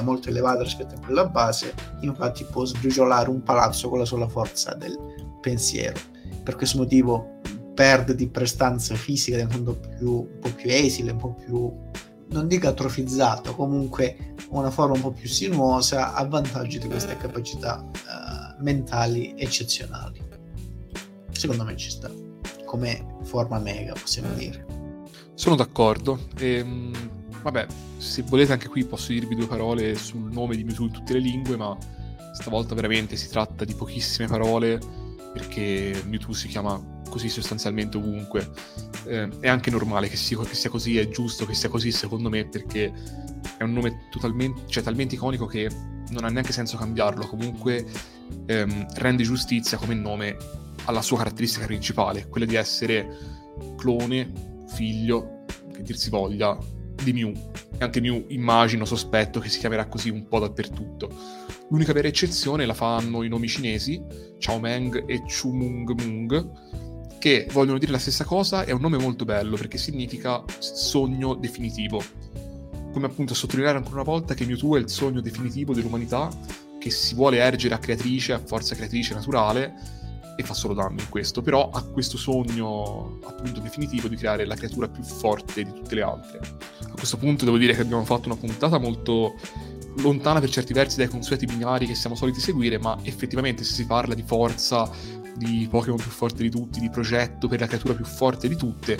[0.00, 4.74] molto elevata rispetto a quella base infatti può sbriciolare un palazzo con la sola forza
[4.74, 4.98] del
[5.40, 6.00] pensiero.
[6.42, 7.40] Per questo motivo
[7.74, 11.72] perde di prestanza fisica diventa un po' più, un po' più esile un po' più
[12.32, 17.82] non dico atrofizzato comunque una forma un po' più sinuosa a vantaggio di queste capacità
[17.82, 20.20] uh, mentali eccezionali.
[21.30, 22.10] Secondo me ci sta,
[22.64, 24.66] come forma mega possiamo dire.
[25.34, 26.28] Sono d'accordo.
[26.38, 26.92] Ehm,
[27.42, 27.66] vabbè,
[27.96, 31.20] se volete anche qui posso dirvi due parole sul nome di Mewtwo in tutte le
[31.20, 31.76] lingue, ma
[32.34, 34.78] stavolta veramente si tratta di pochissime parole
[35.32, 38.50] perché Mewtwo si chiama così sostanzialmente ovunque.
[39.04, 42.28] Eh, è anche normale che sia, che sia, così, è giusto che sia così secondo
[42.28, 42.92] me perché
[43.58, 45.68] è un nome totalmente, cioè, talmente iconico che
[46.10, 47.26] non ha neanche senso cambiarlo.
[47.26, 47.84] Comunque
[48.46, 50.36] ehm, rende giustizia come nome
[50.84, 53.06] alla sua caratteristica principale, quella di essere
[53.76, 54.32] clone,
[54.68, 56.56] figlio, che dir si voglia,
[57.02, 57.32] di Mew.
[57.78, 61.10] E anche Mew immagino, sospetto che si chiamerà così un po' dappertutto.
[61.70, 64.02] L'unica vera eccezione la fanno i nomi cinesi,
[64.38, 66.50] Chao Meng e Chu Mung Mung,
[67.18, 72.02] che vogliono dire la stessa cosa, è un nome molto bello perché significa sogno definitivo.
[72.92, 76.28] Come appunto sottolineare ancora una volta che Mewtwo è il sogno definitivo dell'umanità
[76.78, 79.72] che si vuole ergere a creatrice, a forza creatrice naturale,
[80.36, 84.54] e fa solo danno in questo, però ha questo sogno appunto definitivo di creare la
[84.54, 86.40] creatura più forte di tutte le altre.
[86.82, 89.34] A questo punto devo dire che abbiamo fatto una puntata molto
[89.98, 93.86] lontana per certi versi dai consueti binari che siamo soliti seguire, ma effettivamente se si
[93.86, 94.90] parla di forza,
[95.36, 98.98] di Pokémon più forte di tutti, di progetto per la creatura più forte di tutte,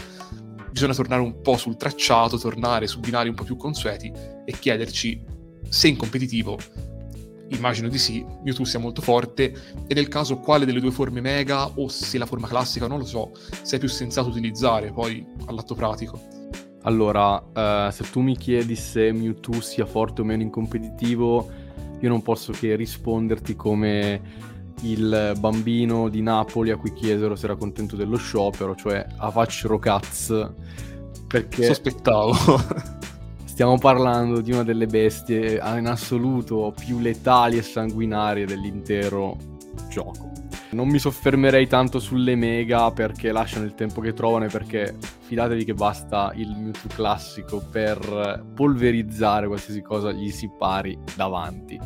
[0.70, 4.12] bisogna tornare un po' sul tracciato, tornare su binari un po' più consueti
[4.44, 5.24] e chiederci
[5.68, 6.58] se in competitivo
[7.54, 9.52] Immagino di sì, Mewtwo sia molto forte
[9.86, 13.04] e nel caso quale delle due forme mega o se la forma classica non lo
[13.04, 13.32] so,
[13.62, 16.20] se è più sensato utilizzare poi all'atto pratico.
[16.82, 21.50] Allora, uh, se tu mi chiedi se Mewtwo sia forte o meno in competitivo,
[22.00, 24.50] io non posso che risponderti come
[24.82, 30.52] il bambino di Napoli a cui chiesero se era contento dello sciopero, cioè Avaccio Caz.
[31.28, 31.64] Perché...
[31.64, 33.00] Sospettavo.
[33.52, 39.36] Stiamo parlando di una delle bestie in assoluto più letali e sanguinarie dell'intero
[39.90, 40.32] gioco.
[40.70, 45.66] Non mi soffermerei tanto sulle mega perché lasciano il tempo che trovano e perché fidatevi
[45.66, 51.78] che basta il Mewtwo classico per polverizzare qualsiasi cosa gli si pari davanti.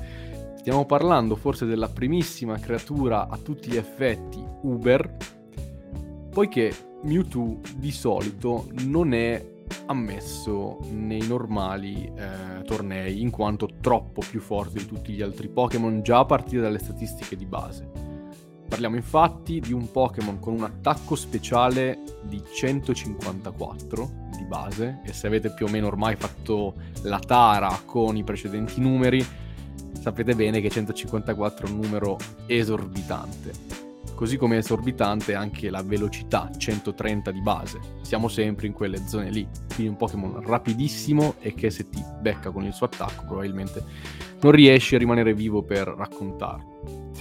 [0.58, 5.16] Stiamo parlando forse della primissima creatura a tutti gli effetti Uber,
[6.30, 9.54] poiché Mewtwo di solito non è
[9.86, 16.02] ammesso nei normali eh, tornei in quanto troppo più forte di tutti gli altri Pokémon
[16.02, 18.04] già a partire dalle statistiche di base.
[18.68, 25.26] Parliamo infatti di un Pokémon con un attacco speciale di 154 di base e se
[25.28, 29.24] avete più o meno ormai fatto la tara con i precedenti numeri
[29.92, 33.85] sapete bene che 154 è un numero esorbitante
[34.16, 37.78] così come esorbitante anche la velocità 130 di base.
[38.00, 42.50] Siamo sempre in quelle zone lì, quindi un Pokémon rapidissimo e che se ti becca
[42.50, 43.84] con il suo attacco probabilmente
[44.40, 47.12] non riesci a rimanere vivo per raccontarlo.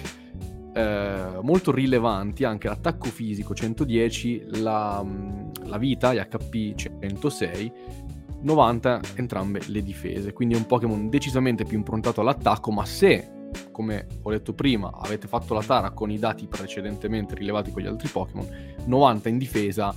[0.74, 7.74] Eh, molto rilevanti anche l'attacco fisico 110, la, mm, la vita, gli HP 106
[8.42, 13.35] 90 entrambe le difese, quindi è un Pokémon decisamente più improntato all'attacco, ma se
[13.72, 17.88] come ho detto prima, avete fatto la tara con i dati precedentemente rilevati con gli
[17.88, 18.48] altri Pokémon,
[18.86, 19.94] 90 in difesa,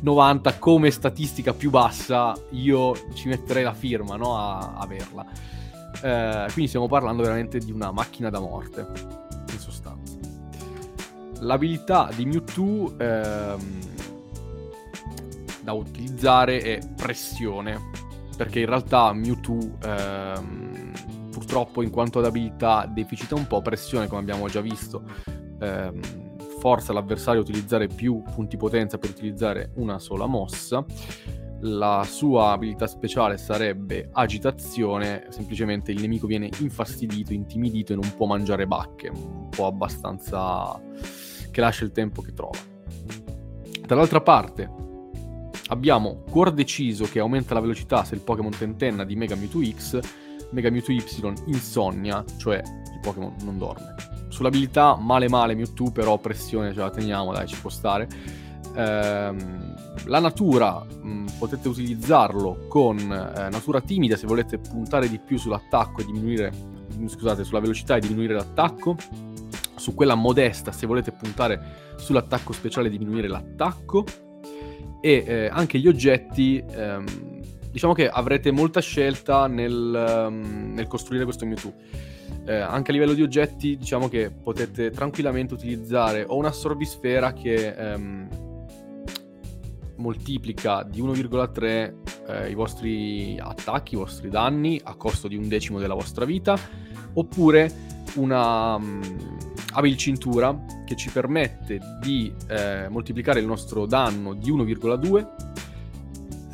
[0.00, 5.26] 90 come statistica più bassa, io ci metterei la firma no, a averla.
[6.02, 8.86] Eh, quindi stiamo parlando veramente di una macchina da morte,
[9.50, 10.16] in sostanza.
[11.40, 13.78] L'abilità di Mewtwo ehm,
[15.62, 17.78] da utilizzare è pressione,
[18.36, 19.76] perché in realtà Mewtwo...
[19.82, 20.69] Ehm,
[21.40, 25.04] purtroppo in quanto ad abilità deficita un po', pressione come abbiamo già visto,
[25.58, 26.00] ehm,
[26.58, 30.84] forza l'avversario a utilizzare più punti potenza per utilizzare una sola mossa.
[31.62, 38.26] La sua abilità speciale sarebbe agitazione, semplicemente il nemico viene infastidito, intimidito e non può
[38.26, 40.78] mangiare bacche, un po' abbastanza
[41.50, 42.58] che lascia il tempo che trova.
[43.86, 44.70] Dall'altra parte,
[45.68, 50.00] abbiamo Cuor Deciso che aumenta la velocità se il Pokémon tentenna di Mega Mewtwo X,
[50.52, 51.02] Mega Mewtwo Y
[51.46, 53.94] Insonnia, cioè il Pokémon non dorme.
[54.28, 58.08] Sull'abilità male male Mewtwo, però pressione ce la teniamo, dai, ci può stare.
[58.74, 59.74] Ehm,
[60.06, 66.00] la natura mh, potete utilizzarlo con eh, natura timida se volete puntare di più sull'attacco
[66.00, 66.52] e diminuire
[67.06, 68.96] scusate sulla velocità e diminuire l'attacco
[69.76, 74.04] su quella modesta se volete puntare sull'attacco speciale e diminuire l'attacco
[75.00, 77.29] e eh, anche gli oggetti ehm,
[77.70, 81.72] diciamo che avrete molta scelta nel, um, nel costruire questo Mewtwo
[82.46, 87.74] eh, anche a livello di oggetti diciamo che potete tranquillamente utilizzare o una sorbisfera che
[87.74, 88.28] ehm,
[89.96, 91.94] moltiplica di 1,3
[92.26, 96.58] eh, i vostri attacchi, i vostri danni a costo di un decimo della vostra vita,
[97.12, 99.00] oppure una um,
[99.72, 105.49] Abil Cintura che ci permette di eh, moltiplicare il nostro danno di 1,2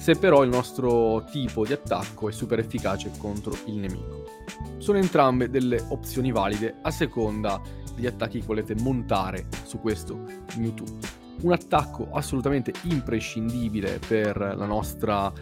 [0.07, 4.23] se però il nostro tipo di attacco è super efficace contro il nemico.
[4.77, 7.61] Sono entrambe delle opzioni valide a seconda
[7.93, 10.23] degli attacchi che volete montare su questo
[10.59, 10.85] Mewtwo
[11.43, 15.33] un attacco assolutamente imprescindibile per la nostra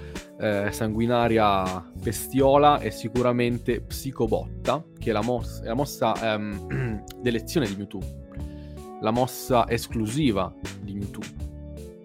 [0.41, 7.67] eh, sanguinaria bestiola è sicuramente Psicobotta, che è la, mossa, è la mossa ehm, d'elezione
[7.67, 8.01] di Mewtwo,
[9.03, 11.53] la mossa esclusiva di Mewtwo.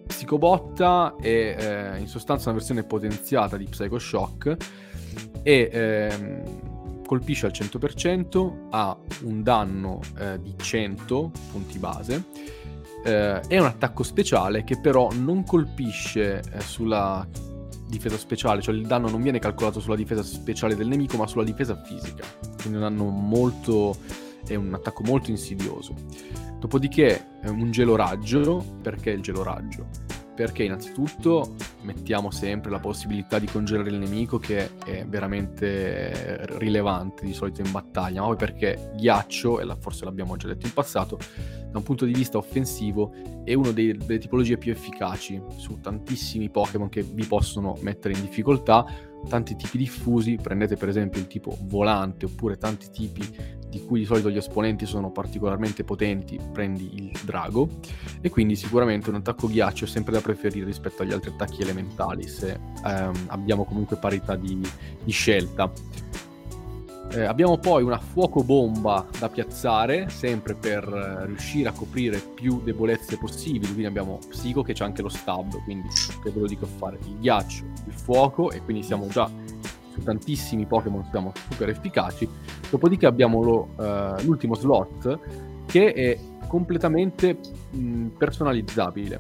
[0.10, 4.58] Psicobotta è eh, in sostanza una versione potenziata di Psycho Shock
[5.44, 12.26] e ehm, colpisce al 100%, ha un danno eh, di 100 punti base
[13.04, 17.26] eh, è un attacco speciale che però non colpisce eh, sulla
[17.88, 21.44] difesa speciale, cioè il danno non viene calcolato sulla difesa speciale del nemico, ma sulla
[21.44, 22.24] difesa fisica.
[22.62, 23.96] Quindi un danno molto.
[24.54, 25.94] È un attacco molto insidioso.
[26.60, 29.88] Dopodiché è un geloraggio, perché il geloraggio?
[30.36, 37.34] Perché innanzitutto mettiamo sempre la possibilità di congelare il nemico che è veramente rilevante di
[37.34, 41.18] solito in battaglia, ma poi perché ghiaccio, e forse l'abbiamo già detto in passato,
[41.70, 46.90] da un punto di vista offensivo è una delle tipologie più efficaci su tantissimi Pokémon
[46.90, 48.86] che vi possono mettere in difficoltà,
[49.28, 54.06] tanti tipi diffusi, prendete per esempio il tipo volante oppure tanti tipi di cui di
[54.06, 57.70] solito gli esponenti sono particolarmente potenti, prendi il drago
[58.22, 62.28] e quindi sicuramente un attacco ghiaccio è sempre da preferire rispetto agli altri attacchi elementali
[62.28, 64.60] se ehm, abbiamo comunque parità di,
[65.04, 65.72] di scelta.
[67.12, 72.62] Eh, abbiamo poi una fuoco bomba da piazzare, sempre per eh, riuscire a coprire più
[72.62, 73.66] debolezze possibili.
[73.66, 75.88] Quindi abbiamo Psico che c'è anche lo stab, quindi
[76.24, 77.00] che ve lo dico a fare?
[77.06, 79.28] Il ghiaccio, il fuoco e quindi siamo già
[79.92, 82.30] su tantissimi Pokémon, siamo super efficaci.
[82.70, 85.20] Dopodiché abbiamo lo, uh, l'ultimo slot
[85.66, 87.38] che è completamente
[87.72, 89.20] mh, personalizzabile.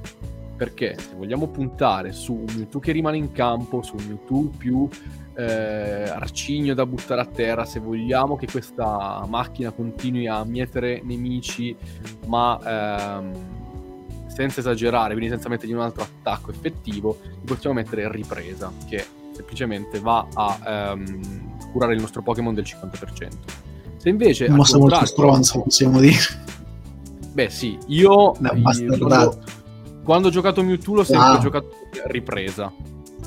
[0.60, 4.90] Perché se vogliamo puntare su un Mewtwo che rimane in campo, su un Mewtwo più
[5.40, 11.74] eh, arcigno da buttare a terra se vogliamo che questa macchina continui a mietere nemici
[12.26, 13.32] ma ehm,
[14.28, 20.28] senza esagerare quindi senza mettergli un altro attacco effettivo possiamo mettere ripresa che semplicemente va
[20.34, 20.60] a
[20.92, 23.28] ehm, curare il nostro Pokémon del 50%
[23.96, 26.18] se invece un mossa molto stronzo possiamo dire.
[27.32, 29.40] Beh sì io, io
[30.10, 31.38] quando ho giocato Mewtwo l'ho sempre ah.
[31.38, 31.70] giocato
[32.06, 32.74] ripresa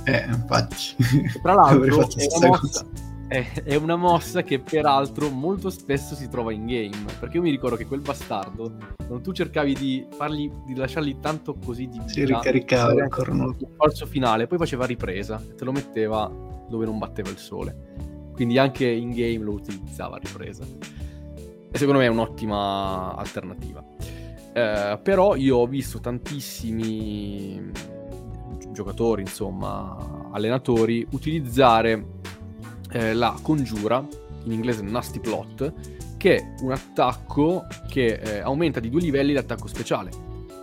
[0.05, 0.97] eh, infatti.
[1.41, 2.87] Tra l'altro è una, mossa,
[3.29, 7.05] è, è una, mossa, che peraltro molto spesso si trova in game.
[7.21, 11.57] Perché io mi ricordo che quel bastardo, quando tu cercavi di fargli, di lasciargli tanto
[11.65, 13.55] così di si ricaricava il corno.
[13.77, 16.29] falso finale, poi faceva ripresa e te lo metteva
[16.69, 18.31] dove non batteva il sole.
[18.33, 20.65] Quindi anche in game lo utilizzava ripresa.
[21.71, 23.85] E secondo me è un'ottima alternativa.
[24.55, 27.71] Eh, però io ho visto tantissimi
[28.73, 32.21] giocatori, insomma, allenatori, utilizzare
[32.91, 34.05] eh, la congiura,
[34.45, 35.73] in inglese Nasty Plot,
[36.17, 40.11] che è un attacco che eh, aumenta di due livelli l'attacco speciale.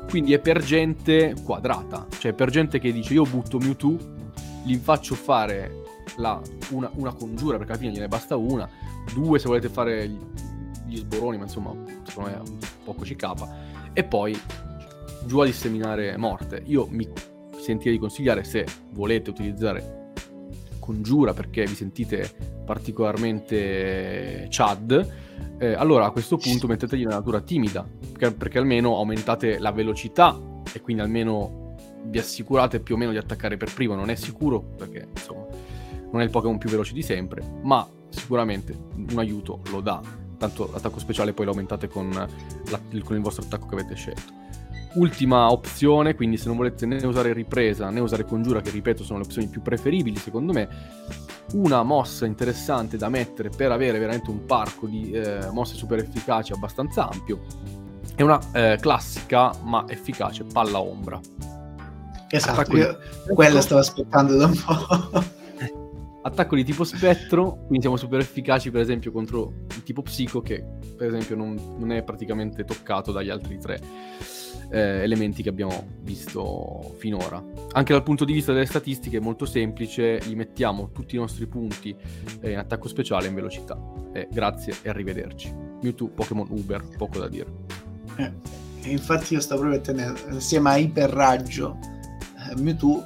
[0.10, 3.96] Quindi è per gente quadrata, cioè per gente che dice io butto Mewtwo,
[4.64, 5.84] gli faccio fare
[6.18, 8.68] la, una, una, congiura, perché alla fine gliene basta una,
[9.14, 10.18] due se volete fare gli,
[10.88, 11.74] gli sboroni, ma insomma,
[12.04, 12.42] secondo me
[12.84, 13.48] poco ci capa,
[14.00, 14.40] e poi
[15.26, 16.64] giù a disseminare morte.
[16.68, 17.06] Io mi
[17.60, 20.12] sentirei di consigliare se volete utilizzare
[20.80, 22.32] congiura perché vi sentite
[22.66, 25.08] particolarmente chad,
[25.58, 30.40] eh, allora a questo punto mettetegli una natura timida, perché, perché, almeno aumentate la velocità
[30.72, 31.76] e quindi almeno
[32.06, 33.96] vi assicurate più o meno di attaccare per primo.
[33.96, 35.46] Non è sicuro perché insomma
[36.10, 40.19] non è il Pokémon più veloce di sempre, ma sicuramente un aiuto lo dà.
[40.40, 44.34] Tanto l'attacco speciale poi lo aumentate con, la, con il vostro attacco che avete scelto.
[44.94, 49.20] ultima opzione, quindi se non volete né usare ripresa né usare congiura, che ripeto sono
[49.20, 50.68] le opzioni più preferibili secondo me,
[51.54, 56.54] una mossa interessante da mettere per avere veramente un parco di eh, mosse super efficaci
[56.54, 57.42] abbastanza ampio
[58.16, 61.20] è una eh, classica ma efficace palla ombra.
[62.28, 62.98] Esatto, Attacco io
[63.34, 65.38] quella stavo aspettando da un po'.
[66.22, 70.64] Attacco di tipo spettro, quindi siamo super efficaci per esempio contro il tipo psico che
[70.98, 73.80] per esempio non, non è praticamente toccato dagli altri tre
[74.70, 77.44] eh, elementi che abbiamo visto finora.
[77.72, 81.48] Anche dal punto di vista delle statistiche è molto semplice, gli mettiamo tutti i nostri
[81.48, 81.96] punti
[82.42, 83.80] eh, in attacco speciale in velocità.
[84.14, 85.54] Eh, grazie e arrivederci.
[85.82, 87.48] Mewtwo, Pokémon Uber, poco da dire.
[88.18, 88.32] Eh,
[88.84, 91.78] infatti io stavo proprio tenendo, assieme a Iperraggio,
[92.50, 93.04] eh, Mewtwo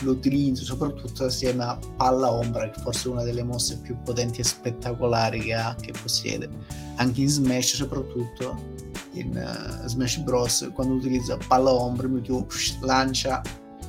[0.00, 4.40] lo utilizzo soprattutto assieme a Palla Ombra, che forse è una delle mosse più potenti
[4.40, 6.48] e spettacolari che ha, che possiede.
[6.96, 8.72] Anche in Smash soprattutto
[9.12, 10.70] in uh, Smash Bros.
[10.72, 12.46] quando utilizza palla ombra, Mewtwo
[12.80, 13.40] lancia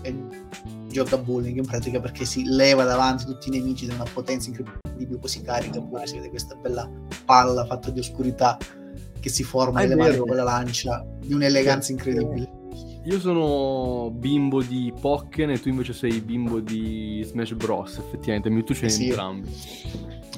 [0.01, 0.15] e
[0.87, 5.19] gioca bullying in pratica perché si leva davanti tutti i nemici da una potenza incredibile,
[5.19, 6.89] poi si carica pure, si vede questa bella
[7.25, 8.57] palla fatta di oscurità
[9.19, 12.54] che si forma nelle mani con la lancia di un'eleganza incredibile.
[13.05, 17.97] Io sono bimbo di Pokken e tu invece sei bimbo di Smash Bros.
[17.99, 19.07] Effettivamente, Mewtwo ce ne sì.
[19.09, 19.49] entrambi.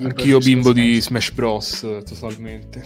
[0.01, 1.79] Anch'io bimbo di Smash Bros.
[2.05, 2.83] totalmente.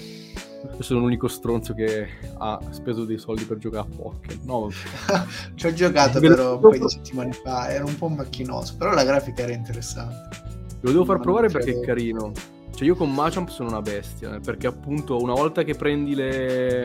[0.77, 2.07] Io sono l'unico stronzo che
[2.37, 4.45] ha speso dei soldi per giocare a Pokémon.
[4.45, 4.69] No,
[5.55, 9.03] Ci ho giocato però un paio di settimane fa, era un po' macchinoso, però la
[9.03, 10.37] grafica era interessante.
[10.81, 12.31] Lo devo far Ma provare perché è carino.
[12.75, 16.83] Cioè io con Machamp sono una bestia, eh, perché appunto una volta che prendi le...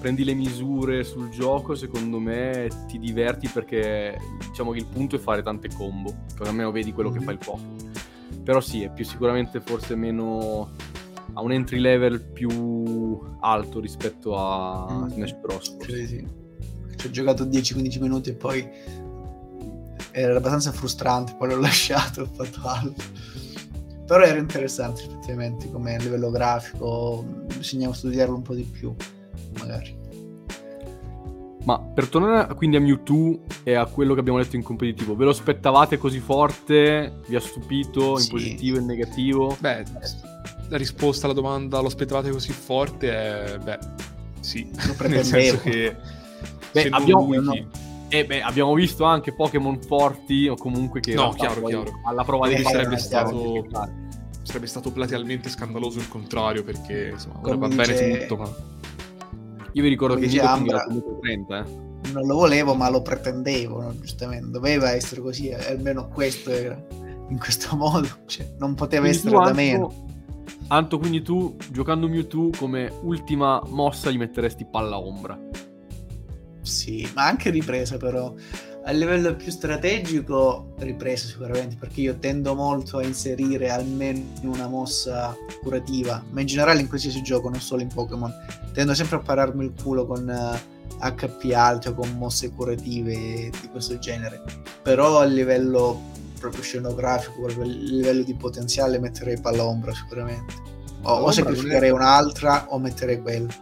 [0.00, 5.16] Mm, prendi le misure sul gioco, secondo me ti diverti perché diciamo che il punto
[5.16, 7.76] è fare tante combo, almeno vedi quello che fa il Pokémon.
[8.42, 10.70] Però sì, è più sicuramente forse meno
[11.34, 15.08] ha un entry level più alto rispetto a mm.
[15.08, 15.76] Smash Bros.
[15.80, 16.26] Sì, sì.
[16.96, 18.68] Ci ho giocato 10-15 minuti e poi
[20.12, 23.04] era abbastanza frustrante, poi l'ho lasciato, ho fatto altro.
[24.06, 27.24] Però era interessante effettivamente come livello grafico,
[27.56, 28.92] bisognava studiarlo un po' di più,
[29.58, 29.98] magari.
[31.64, 35.24] Ma per tornare quindi a Mewtwo e a quello che abbiamo letto in competitivo, ve
[35.24, 37.20] lo aspettavate così forte?
[37.26, 38.30] Vi ha stupito in sì.
[38.30, 39.56] positivo e in negativo?
[39.58, 39.84] Beh,
[40.68, 43.78] la risposta alla domanda lo aspettavate così forte è beh,
[44.40, 44.70] sì,
[45.06, 45.96] nel senso che
[46.72, 47.54] beh, abbiamo, lui, no.
[48.08, 52.00] eh, beh, abbiamo visto anche Pokémon forti o comunque che no, chiaro, chiaro.
[52.06, 53.66] alla prova di sarebbe stato
[54.42, 58.50] sarebbe stato platealmente scandaloso il contrario perché insomma ora va bene tutto ma
[59.72, 60.86] io vi ricordo Come che Nico Ambra...
[61.20, 63.98] 30 eh non lo volevo ma lo pretendevo no?
[64.00, 66.82] giustamente doveva essere così almeno questo era
[67.28, 70.08] in questo modo cioè, non poteva quindi essere da meno
[70.72, 75.36] Anto, quindi tu giocando Mewtwo come ultima mossa gli metteresti palla ombra.
[76.62, 78.32] Sì, ma anche ripresa però.
[78.82, 85.36] A livello più strategico, ripresa sicuramente, perché io tendo molto a inserire almeno una mossa
[85.62, 88.32] curativa, ma in generale in qualsiasi gioco, non solo in Pokémon.
[88.72, 93.68] Tendo sempre a pararmi il culo con uh, eh, HP alto, con mosse curative di
[93.70, 94.42] questo genere.
[94.82, 96.00] Però a livello
[96.40, 100.54] proprio scenografico, proprio a livello di potenziale metterei palla ombra sicuramente.
[101.02, 101.92] O, o sacrificherei è...
[101.92, 103.54] un'altra o metterei quella.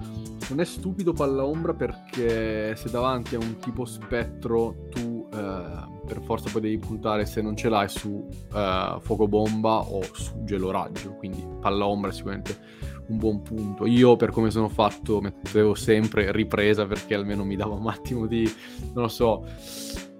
[0.48, 5.07] Non è stupido palla ombra perché se davanti a un tipo spettro tu
[5.38, 10.02] eh, per forza poi devi puntare se non ce l'hai su eh, fuoco bomba o
[10.12, 12.58] su gelo raggio, quindi palla ombra è sicuramente
[13.08, 13.86] un buon punto.
[13.86, 18.50] Io per come sono fatto mettevo sempre ripresa perché almeno mi dava un attimo di,
[18.92, 19.44] non lo so,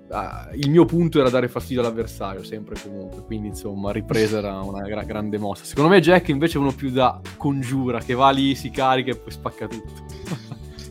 [0.09, 3.23] Uh, il mio punto era dare fastidio all'avversario, sempre e comunque.
[3.25, 5.64] Quindi, insomma, ripresa era una gra- grande mossa.
[5.64, 9.16] Secondo me, Jack invece è uno più da congiura, che va lì, si carica e
[9.16, 9.93] poi spacca tutto.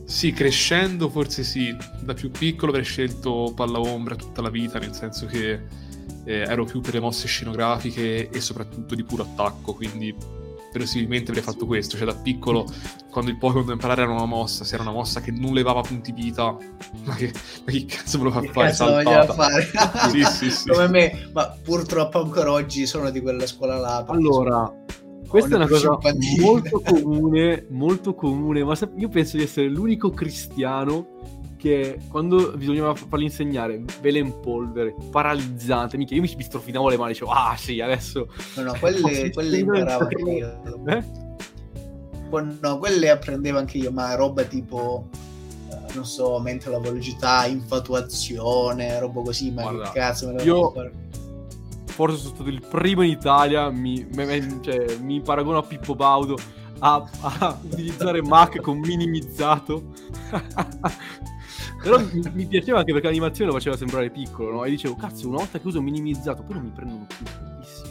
[0.08, 1.76] Sì, crescendo forse sì.
[2.00, 5.52] Da più piccolo avrei scelto palla ombra tutta la vita, nel senso che
[6.24, 9.74] eh, ero più per le mosse scenografiche e soprattutto di puro attacco.
[9.74, 10.16] Quindi
[10.72, 11.98] verosimilmente avrei fatto questo.
[11.98, 12.66] Cioè, da piccolo,
[13.12, 15.82] quando il Pokémon doveva imparare era una mossa, se era una mossa che non levava
[15.82, 16.56] punti vita,
[17.04, 17.34] ma che,
[17.66, 18.74] ma che cazzo me lo fa che fare?
[18.74, 19.34] Saltata.
[19.34, 19.70] fare?
[20.10, 20.70] sì, sì, sì.
[20.70, 24.06] Come me, ma purtroppo ancora oggi sono di quella scuola là.
[24.08, 24.72] Allora,
[25.28, 25.98] questa è una cosa
[26.40, 31.16] molto comune, molto comune, ma io penso di essere l'unico cristiano
[31.58, 37.12] che quando bisognava farli insegnare vele in polvere, paralizzante, mica io mi strofinavo le mani,
[37.12, 38.28] dicevo ah sì, adesso...
[38.56, 40.62] No, no, quelle, quelle imparavo anche io.
[40.88, 41.04] Eh?
[42.62, 45.10] No, quelle apprendevo anche io, ma roba tipo,
[45.70, 50.44] uh, non so, aumenta la velocità, infatuazione, roba così, ma Guarda, che cazzo me lo
[50.44, 50.72] io...
[50.72, 51.06] fare?
[51.98, 56.38] Forse sono stato il primo in Italia, mi, me, cioè, mi paragono a Pippo Baudo
[56.78, 59.94] a, a utilizzare Mac con minimizzato.
[61.82, 64.64] Però mi, mi, piaceva anche perché l'animazione lo faceva sembrare piccolo, no?
[64.64, 67.26] E dicevo, cazzo, una volta che uso minimizzato, poi non mi prendono più.
[67.26, 67.87] Bellissima.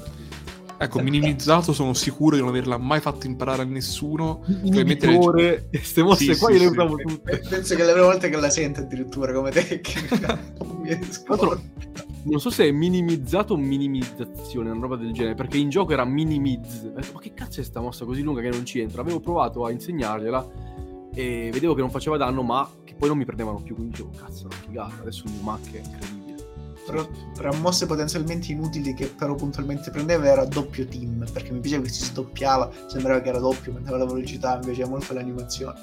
[0.78, 4.42] Ecco, minimizzato sono sicuro di non averla mai fatto imparare a nessuno.
[4.62, 7.04] Inibitore, queste mosse sì, qua sì, io le usavo sì.
[7.04, 7.42] tutte.
[7.48, 10.38] Penso che è la prima volta che la sento addirittura come tecnica.
[12.24, 16.04] non so se è minimizzato o minimizzazione, una roba del genere, perché in gioco era
[16.04, 16.90] minimiz.
[17.12, 19.00] Ma che cazzo è sta mossa così lunga che non ci entra?
[19.00, 20.74] Avevo provato a insegnargliela
[21.14, 23.74] e vedevo che non faceva danno, ma che poi non mi prendevano più.
[23.74, 25.00] Quindi dicevo, cazzo, una figata.
[25.00, 26.25] Adesso il mio Mac è incredibile.
[26.86, 31.82] Però tra mosse potenzialmente inutili che però puntualmente prendeva era doppio team, perché mi piaceva
[31.82, 35.78] che si sdoppiava, sembrava che era doppio, mandava la velocità, mi piaceva molto l'animazione.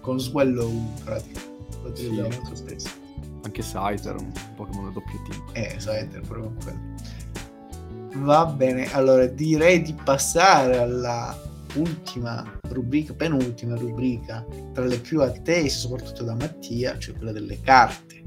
[0.00, 1.40] Con Swallow in pratica,
[1.82, 2.38] lo utilizzavo sì.
[2.38, 2.88] molto spesso.
[3.42, 5.42] Anche Scyther, un Pokémon a doppio team.
[5.52, 8.24] Eh, Scyther, proprio con quello.
[8.24, 15.78] Va bene, allora direi di passare alla ultima rubrica, penultima rubrica, tra le più attese
[15.78, 18.22] soprattutto da Mattia, cioè quella delle carte.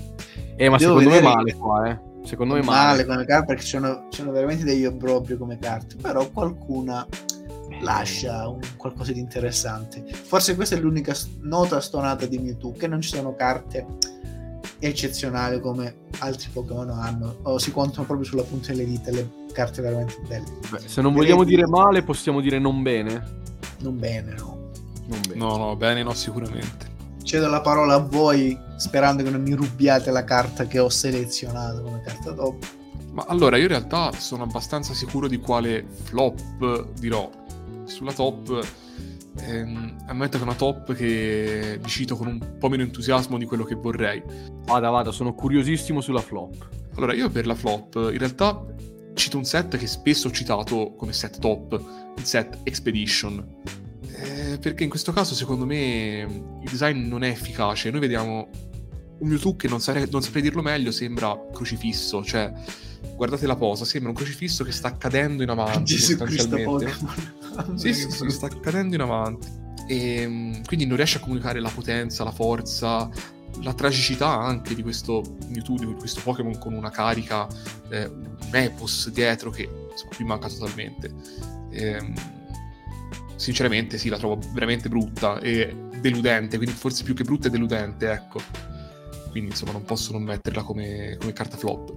[0.55, 1.99] Eh, ma Devo secondo me male qua, eh.
[2.23, 3.03] Secondo me male.
[3.03, 7.05] Male come carte perché sono, sono veramente degli obbrobri come carte, però qualcuna
[7.81, 10.03] lascia un, qualcosa di interessante.
[10.11, 13.85] Forse questa è l'unica nota stonata di Mewtwo, che non ci sono carte
[14.79, 19.81] eccezionali come altri Pokémon hanno, o si contano proprio sulla punta delle dita le carte
[19.81, 20.59] veramente belle.
[20.69, 23.41] Beh, se non vogliamo dire male, possiamo dire non bene.
[23.79, 24.71] Non bene, no.
[25.07, 25.35] Non bene.
[25.35, 26.92] No, no, bene no, sicuramente
[27.33, 31.81] cedo la parola a voi sperando che non mi rubiate la carta che ho selezionato
[31.81, 32.63] come carta top.
[33.11, 37.27] Ma allora, io in realtà sono abbastanza sicuro di quale flop dirò.
[37.85, 38.63] Sulla top,
[39.39, 43.45] ehm, ammetto che è una top che vi cito con un po' meno entusiasmo di
[43.45, 44.21] quello che vorrei.
[44.65, 46.67] Vada, vada, sono curiosissimo sulla flop.
[46.97, 48.63] Allora, io per la flop, in realtà
[49.15, 51.83] cito un set che spesso ho citato come set top,
[52.15, 53.81] il set Expedition
[54.23, 57.89] eh, perché in questo caso secondo me il design non è efficace.
[57.91, 58.49] Noi vediamo
[59.19, 62.51] un Mewtwo che non, sare- non saprei dirlo meglio, sembra crocifisso, cioè
[63.15, 66.93] guardate la posa, sembra un crocifisso che sta cadendo in avanti Gesù sostanzialmente.
[67.75, 69.61] sì, sì, sì, sta cadendo in avanti.
[69.87, 73.09] E ehm, quindi non riesce a comunicare la potenza, la forza,
[73.61, 77.47] la tragicità anche di questo Mewtwo, di questo Pokémon con una carica,
[77.89, 81.11] eh, un Epos dietro che insomma, qui manca totalmente.
[81.71, 82.13] Ehm,
[83.43, 88.09] sinceramente sì, la trovo veramente brutta e deludente, quindi forse più che brutta è deludente,
[88.09, 88.39] ecco.
[89.29, 91.91] Quindi insomma non posso non metterla come, come carta flop.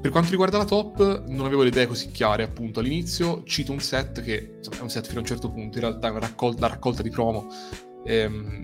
[0.00, 2.78] Per quanto riguarda la top, non avevo le idee così chiare, appunto.
[2.78, 5.84] All'inizio cito un set che insomma, è un set fino a un certo punto, in
[5.84, 7.48] realtà è una raccolta, una raccolta di promo.
[8.04, 8.62] Ehm,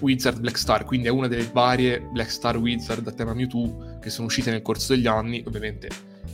[0.00, 4.10] Wizard Black Star, quindi è una delle varie Black Star Wizard a tema Mewtwo che
[4.10, 5.44] sono uscite nel corso degli anni.
[5.46, 5.88] Ovviamente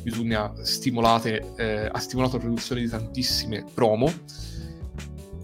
[0.05, 4.11] Mewtwo ne ha stimolate, eh, ha stimolato la produzione di tantissime promo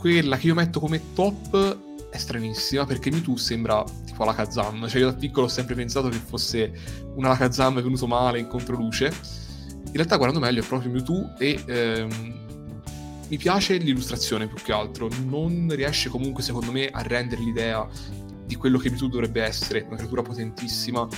[0.05, 1.79] quella che io metto come top
[2.11, 4.87] è stranissima perché Mewtwo sembra tipo Alakazam.
[4.87, 6.71] Cioè, io da piccolo ho sempre pensato che fosse
[7.15, 9.11] un Alakazam venuto male in controluce.
[9.87, 12.35] In realtà, guardando meglio, è proprio Mewtwo e ehm,
[13.29, 15.09] mi piace l'illustrazione più che altro.
[15.25, 17.89] Non riesce comunque, secondo me, a rendere l'idea
[18.45, 19.87] di quello che Mewtwo dovrebbe essere.
[19.87, 21.09] Una creatura potentissima,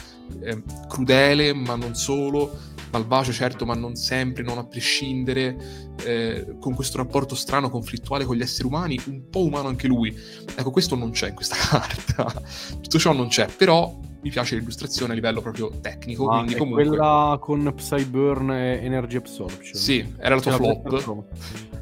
[0.43, 2.57] eh, crudele, ma non solo
[2.97, 8.37] malvagio certo, ma non sempre, non a prescindere, eh, con questo rapporto strano, conflittuale con
[8.37, 10.17] gli esseri umani, un po' umano anche lui.
[10.55, 12.43] Ecco, questo non c'è in questa carta.
[12.81, 16.29] Tutto ciò non c'è, però mi piace l'illustrazione a livello proprio tecnico.
[16.29, 16.87] Ah, quindi comunque...
[16.87, 19.75] quella con Psyburn e Energy Absorption.
[19.75, 21.25] Sì, era la tua flop.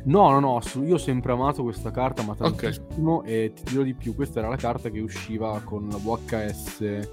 [0.04, 3.32] No, no, no, io ho sempre amato questa carta, ma tantissimo, okay.
[3.32, 7.08] e ti dirò di più, questa era la carta che usciva con la VHS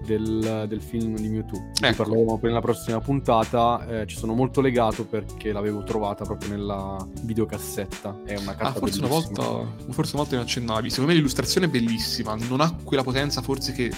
[0.00, 1.70] del, del film di Mewtwo.
[1.80, 2.02] Ecco.
[2.02, 3.86] parleremo poi nella prossima puntata.
[3.86, 8.22] Eh, ci sono molto legato perché l'avevo trovata proprio nella videocassetta.
[8.24, 9.42] È una carta ah, forse una volta,
[9.90, 10.90] forse una volta mi accennavi.
[10.90, 13.92] Secondo me l'illustrazione è bellissima, non ha quella potenza forse che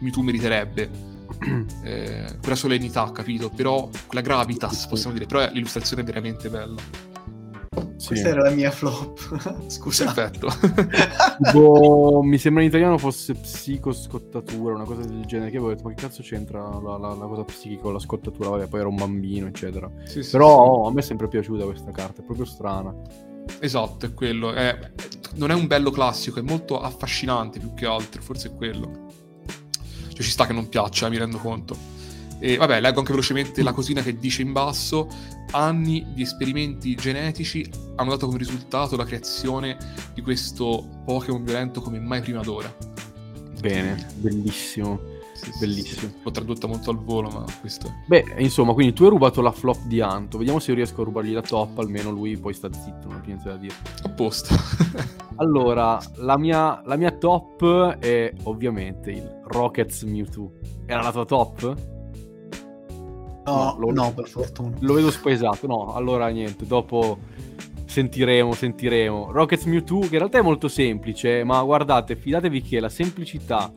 [0.00, 1.20] Mewtwo meriterebbe.
[1.84, 3.50] eh, quella solennità, capito?
[3.50, 5.26] Però quella gravitas, possiamo dire.
[5.26, 7.11] Però l'illustrazione è veramente bella.
[7.96, 8.08] Sì.
[8.08, 9.66] Questa era la mia flop.
[9.70, 10.12] Scusa.
[10.12, 10.48] Perfetto.
[11.42, 15.50] tipo, mi sembra in italiano fosse psicoscottatura, una cosa del genere.
[15.50, 18.50] Che avevo detto, ma che cazzo c'entra la, la, la cosa psichica con la scottatura?
[18.50, 19.90] Vabbè, poi era un bambino, eccetera.
[20.04, 22.94] Sì, sì, Però oh, a me è sempre piaciuta questa carta, è proprio strana.
[23.60, 24.52] Esatto, è quello.
[24.52, 24.76] È...
[25.36, 29.06] non è un bello classico, è molto affascinante più che altro, forse è quello.
[30.08, 31.91] Cioè ci sta che non piaccia, mi rendo conto.
[32.44, 35.08] E vabbè, leggo anche velocemente la cosina che dice in basso:
[35.52, 37.64] anni di esperimenti genetici
[37.94, 39.76] hanno dato come risultato la creazione
[40.12, 42.74] di questo Pokémon violento come mai prima d'ora.
[43.60, 44.98] Bene, bellissimo.
[45.34, 46.00] Sì, sì, Bellissimo.
[46.00, 46.14] sì.
[46.22, 47.90] L'ho tradotto molto al volo, ma questo è.
[48.06, 50.38] Beh, insomma, quindi tu hai rubato la flop di Anto.
[50.38, 53.22] Vediamo se io riesco a rubargli la top, almeno lui poi sta zitto, non ha
[53.24, 53.74] niente da dire.
[54.02, 54.52] A posto.
[55.36, 60.52] Allora, la mia, la mia top è ovviamente il Rockets Mewtwo.
[60.86, 61.91] Era la tua top?
[63.44, 64.76] No, No, no, per fortuna.
[64.80, 67.18] Lo vedo spaesato, no, allora niente, dopo
[67.86, 69.32] sentiremo, sentiremo.
[69.32, 73.70] Rockets Mewtwo, che in realtà è molto semplice, ma guardate, fidatevi che la semplicità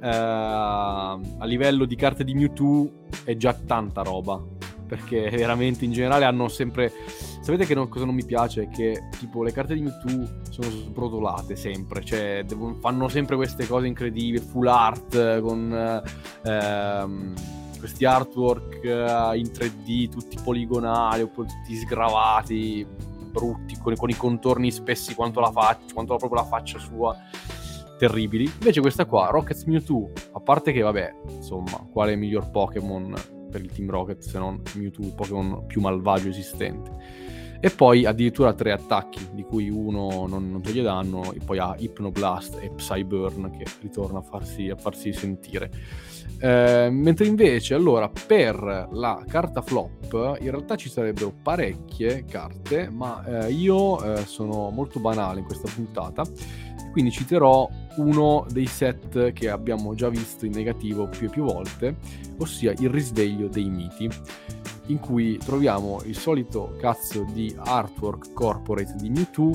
[0.00, 2.88] eh, a livello di carte di Mewtwo
[3.24, 4.40] è già tanta roba,
[4.86, 6.92] perché veramente in generale hanno sempre...
[7.42, 8.68] Sapete che non- cosa non mi piace?
[8.68, 13.86] Che tipo le carte di Mewtwo sono sbrodolate sempre, cioè devono- fanno sempre queste cose
[13.88, 16.02] incredibili, full art con...
[16.44, 22.86] eh, questi artwork eh, in 3D tutti poligonali oppure tutti sgravati
[23.32, 27.16] brutti con, con i contorni spessi quanto la faccia quanto proprio la faccia sua
[27.98, 28.44] terribili.
[28.44, 33.14] Invece questa qua Rockets Mewtwo a parte che vabbè insomma quale miglior Pokémon
[33.50, 36.90] per il Team Rocket se non Mewtwo il Pokémon più malvagio esistente?
[37.58, 41.74] E poi addirittura tre attacchi di cui uno non, non toglie danno e poi ha
[41.76, 45.70] Hypnoblast e Psyburn che ritorna a farsi, a farsi sentire
[46.44, 53.24] eh, mentre invece, allora, per la carta flop, in realtà ci sarebbero parecchie carte, ma
[53.24, 56.24] eh, io eh, sono molto banale in questa puntata,
[56.90, 57.68] quindi citerò
[57.98, 61.98] uno dei set che abbiamo già visto in negativo più e più volte,
[62.38, 64.10] ossia il risveglio dei miti,
[64.86, 69.52] in cui troviamo il solito cazzo di artwork corporate di Mewtwo,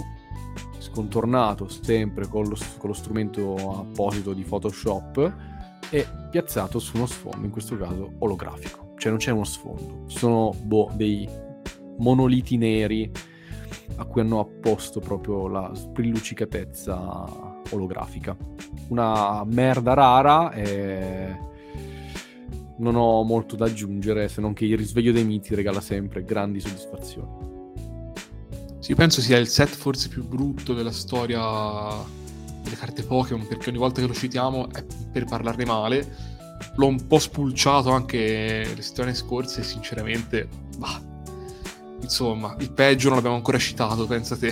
[0.77, 5.56] scontornato sempre con lo, con lo strumento apposito di Photoshop,
[5.89, 8.93] e piazzato su uno sfondo, in questo caso olografico.
[8.97, 11.27] Cioè non c'è uno sfondo, sono boh, dei
[11.97, 13.11] monoliti neri
[13.95, 18.35] a cui hanno apposto proprio la sprillucicatezza olografica.
[18.89, 21.45] Una merda rara e
[22.77, 26.59] non ho molto da aggiungere se non che il risveglio dei miti regala sempre grandi
[26.59, 27.55] soddisfazioni.
[28.79, 31.41] Sì, penso sia il set forse più brutto della storia
[32.67, 36.35] delle carte Pokémon, perché ogni volta che lo citiamo è per parlarne male.
[36.75, 40.47] L'ho un po' spulciato anche le settimane scorse sinceramente,
[40.77, 41.01] bah,
[42.01, 44.51] insomma, il peggio non l'abbiamo ancora citato, pensa te.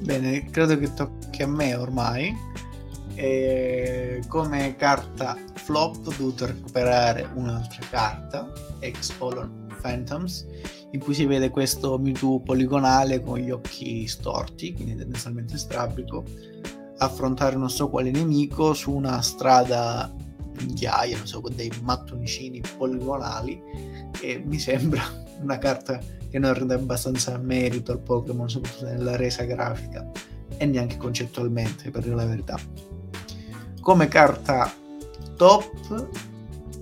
[0.00, 2.50] Bene, credo che tocchi a me ormai.
[3.14, 8.50] E come carta flop ho dovuto recuperare un'altra carta,
[8.80, 10.46] Ex Holon Phantoms,
[10.92, 16.24] in cui si vede questo Mewtwo poligonale con gli occhi storti, quindi tendenzialmente strabico,
[16.98, 20.14] affrontare non so quale nemico su una strada
[20.60, 23.60] in ghiaia, non so, con dei mattoncini poligonali
[24.20, 25.02] e mi sembra
[25.40, 25.98] una carta
[26.30, 30.10] che non rende abbastanza merito al Pokémon, soprattutto nella resa grafica
[30.56, 32.58] e neanche concettualmente, per dire la verità.
[33.80, 34.72] Come carta
[35.36, 36.08] top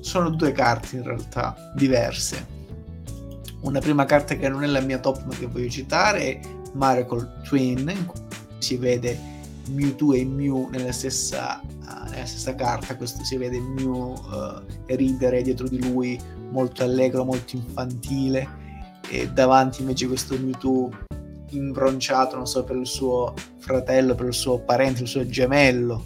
[0.01, 2.59] sono due carte in realtà diverse.
[3.63, 6.41] Una prima carta che non è la mia top ma che voglio citare è
[6.73, 7.93] Miracle Twin,
[8.59, 9.19] si vede
[9.69, 12.97] Mewtwo e Mew nella stessa, uh, nella stessa carta.
[12.97, 16.19] Questo si vede Mew uh, ridere dietro di lui,
[16.51, 18.49] molto allegro, molto infantile,
[19.09, 20.91] e davanti invece questo Mewtwo
[21.51, 26.05] imbronciato, non so, per il suo fratello, per il suo parente, il suo gemello,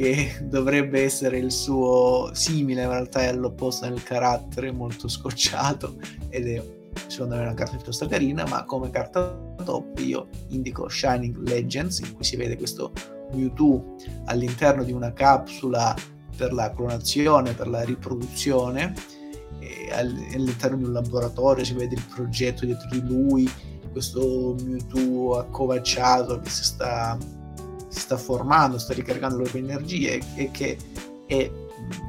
[0.00, 5.96] che dovrebbe essere il suo simile, in realtà è all'opposto nel carattere, molto scocciato
[6.30, 11.46] ed è secondo me una carta piuttosto carina, ma come carta top io indico Shining
[11.46, 12.92] Legends, in cui si vede questo
[13.32, 15.94] Mewtwo all'interno di una capsula
[16.34, 18.94] per la clonazione, per la riproduzione,
[19.92, 23.50] all'interno di un laboratorio si vede il progetto dietro di lui,
[23.92, 27.18] questo Mewtwo accovacciato che si sta,
[27.90, 30.78] si sta formando, sta ricaricando le proprie energie e che
[31.26, 31.50] è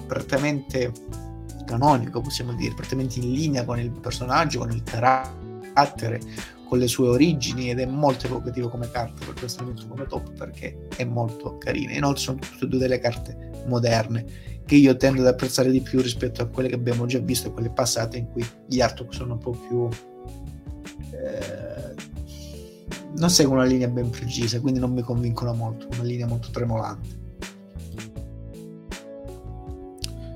[0.07, 0.91] prettamente
[1.65, 6.19] canonico, possiamo dire, prettamente in linea con il personaggio, con il carattere,
[6.67, 10.05] con le sue origini ed è molto evocativo come carta, per questo lo metto come
[10.05, 11.93] top perché è molto carina.
[11.93, 14.25] Inoltre sono tutte e due delle carte moderne
[14.65, 17.71] che io tendo ad apprezzare di più rispetto a quelle che abbiamo già visto quelle
[17.71, 19.89] passate in cui gli artwork sono un po' più
[21.11, 21.90] eh,
[23.17, 27.19] non seguono una linea ben precisa, quindi non mi convincono molto, una linea molto tremolante.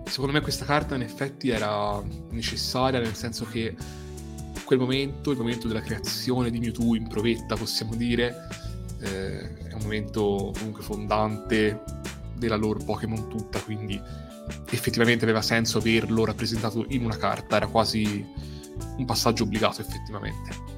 [0.05, 3.75] Secondo me questa carta in effetti era necessaria, nel senso che
[4.63, 8.47] quel momento, il momento della creazione di Mewtwo in provetta, possiamo dire,
[8.99, 11.83] eh, è un momento comunque fondante
[12.37, 13.99] della lore Pokémon tutta, quindi
[14.69, 18.25] effettivamente aveva senso averlo rappresentato in una carta, era quasi
[18.97, 20.74] un passaggio obbligato effettivamente.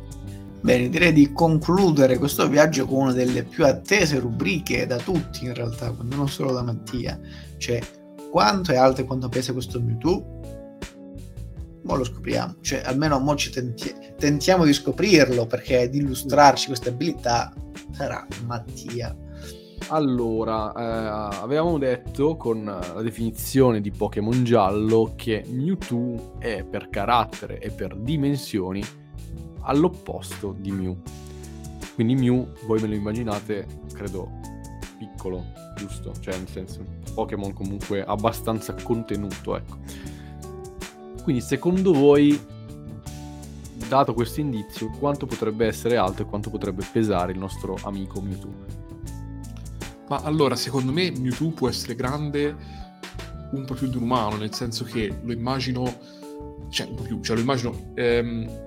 [0.61, 5.53] Bene, direi di concludere questo viaggio con una delle più attese rubriche da tutti in
[5.53, 7.19] realtà, non solo da Mattia,
[7.57, 7.79] cioè
[8.31, 10.35] quanto è alto e quanto pesa questo Mewtwo?
[11.83, 16.89] Mo lo scopriamo, cioè almeno mo ci tenti- tentiamo di scoprirlo perché di illustrarci queste
[16.89, 17.53] abilità
[17.91, 19.15] sarà Mattia.
[19.89, 27.59] Allora, eh, avevamo detto con la definizione di Pokémon giallo che Mewtwo è per carattere
[27.59, 28.83] e per dimensioni
[29.67, 30.97] all'opposto di Mew.
[31.95, 34.39] Quindi Mew, voi me lo immaginate, credo,
[34.97, 35.45] piccolo,
[35.75, 36.13] giusto?
[36.19, 39.77] Cioè, nel senso, Pokémon comunque abbastanza contenuto, ecco.
[41.23, 42.39] Quindi, secondo voi,
[43.87, 48.51] dato questo indizio, quanto potrebbe essere alto e quanto potrebbe pesare il nostro amico Mewtwo?
[50.09, 52.55] Ma allora, secondo me Mewtwo può essere grande
[53.51, 55.91] un po' più di un umano, nel senso che lo immagino,
[56.69, 58.66] cioè un po' più, cioè lo immagino ehm,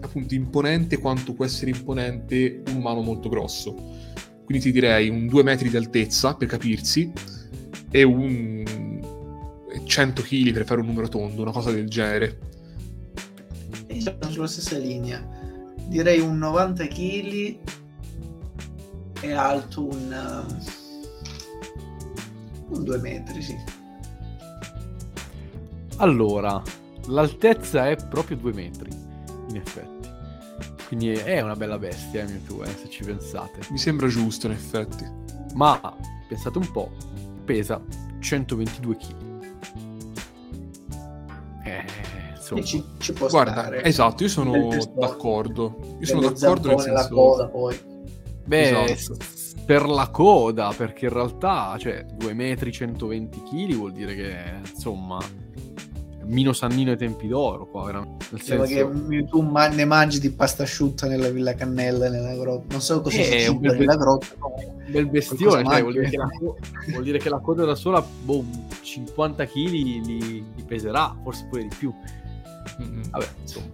[0.00, 3.74] appunto imponente quanto può essere imponente un umano molto grosso.
[4.44, 7.12] Quindi ti direi un 2 metri di altezza, per capirsi,
[7.90, 8.64] e un
[9.84, 12.38] 100 kg per fare un numero tondo, una cosa del genere.
[13.86, 15.26] E sono sulla stessa linea.
[15.86, 17.56] Direi un 90 kg
[19.20, 20.58] è alto un, um,
[22.76, 23.56] un 2 metri, sì.
[25.96, 26.62] Allora,
[27.06, 28.90] l'altezza è proprio 2 metri,
[29.48, 30.08] in effetti.
[30.86, 33.60] Quindi è una bella bestia, eh, Mewtwo, eh, se ci pensate.
[33.70, 35.06] Mi sembra giusto, in effetti.
[35.54, 35.78] Ma,
[36.28, 36.90] pensate un po',
[37.44, 37.80] pesa
[38.20, 39.26] 122 kg.
[41.64, 41.84] Eh,
[42.34, 42.62] insomma.
[42.62, 43.84] Ci, ci può Guarda, stare.
[43.84, 45.96] esatto, io sono d'accordo.
[46.00, 47.08] Io sono d'accordo nel senso...
[47.14, 47.78] coda poi.
[48.44, 49.18] Beh, Esatto.
[49.66, 55.18] per la coda, perché in realtà, cioè, 2 metri 120 kg vuol dire che, insomma,
[56.28, 58.26] Mino Sannino ai tempi d'oro qua, veramente.
[58.30, 58.64] Nel senso...
[58.64, 62.66] che tu ma- ne mangi di pasta asciutta nella Villa Cannella nella grotta.
[62.70, 64.26] Non so cosa Eh, è un bel- nella grotta.
[64.42, 66.28] Un bel bestione, cioè, vuol, dire la,
[66.90, 68.44] vuol dire che la coda da sola, boh,
[68.82, 70.04] 50 kg li,
[70.54, 71.92] li peserà, forse pure di più.
[72.82, 73.10] Mm-mm.
[73.10, 73.66] Vabbè, insomma.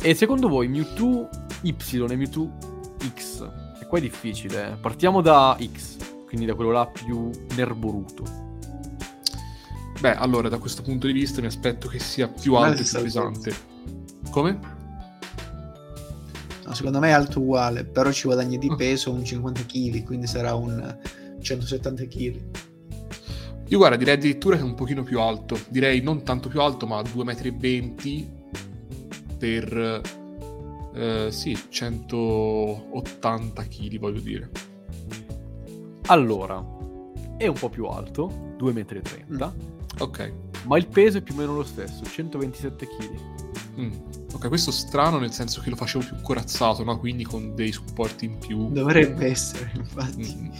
[0.00, 1.28] E secondo voi Mewtwo
[1.62, 1.74] Y
[2.08, 2.48] e Mewtwo
[3.14, 3.48] X?
[3.82, 4.76] E qua è difficile, eh.
[4.76, 5.96] Partiamo da X,
[6.26, 8.46] quindi da quello là più nerboruto.
[10.00, 12.84] Beh, allora, da questo punto di vista mi aspetto che sia più alto e più
[12.84, 13.52] sa- pesante.
[14.30, 14.58] Come?
[16.64, 18.76] No, secondo me è alto uguale, però ci guadagna di Ah.
[18.76, 20.96] peso un 50 kg, quindi sarà un
[21.40, 22.40] 170 kg.
[23.68, 25.58] Io guarda, direi addirittura che è un pochino più alto.
[25.68, 30.00] Direi non tanto più alto, ma 2,20 m per...
[30.94, 34.50] eh, sì, 180 kg, voglio dire.
[36.06, 36.64] Allora,
[37.36, 39.52] è un po' più alto, 2,30 m,
[40.00, 40.32] Ok.
[40.64, 43.20] ma il peso è più o meno lo stesso, 127 kg.
[43.80, 43.92] Mm.
[44.32, 46.98] Ok, questo strano nel senso che lo facevo più corazzato, no?
[46.98, 48.70] Quindi con dei supporti in più.
[48.70, 50.36] Dovrebbe essere, infatti.
[50.36, 50.50] Mm.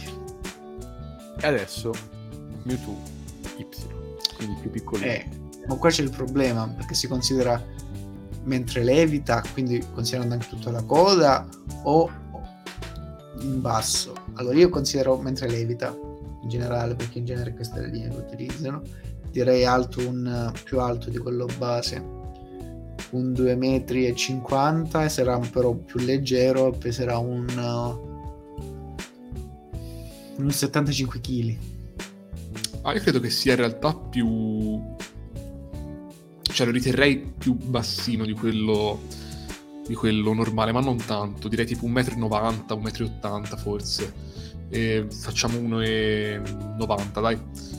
[1.40, 1.92] E adesso
[2.64, 2.96] Mewtwo
[3.56, 3.66] Y,
[4.36, 5.10] quindi più piccolino.
[5.10, 5.28] Eh,
[5.66, 7.62] ma qua c'è il problema, perché si considera
[8.44, 11.46] mentre levita, quindi considerando anche tutta la coda,
[11.82, 12.10] o
[13.40, 14.14] in basso.
[14.34, 15.96] Allora io considero mentre levita,
[16.42, 18.82] in generale, perché in genere queste le linee che utilizzano.
[19.38, 22.04] Direi alto un più alto di quello base,
[23.10, 27.46] un 2 metri e 50 e sarà però più leggero, peserà un,
[30.36, 31.56] uh, un 75 kg.
[32.82, 34.82] Ah, io credo che sia in realtà più...
[36.42, 39.02] Cioè, lo riterrei più bassino di quello,
[39.86, 41.46] di quello normale, ma non tanto.
[41.46, 44.12] Direi tipo 1,90 m, 1,80 m forse.
[44.68, 47.77] E facciamo 1,90 dai.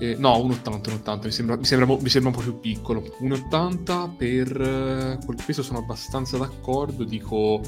[0.00, 3.00] Eh, no, 1,80, 1,80, mi sembra, mi, sembra, mi sembra un po' più piccolo.
[3.20, 7.60] 1,80 per eh, quel peso sono abbastanza d'accordo, dico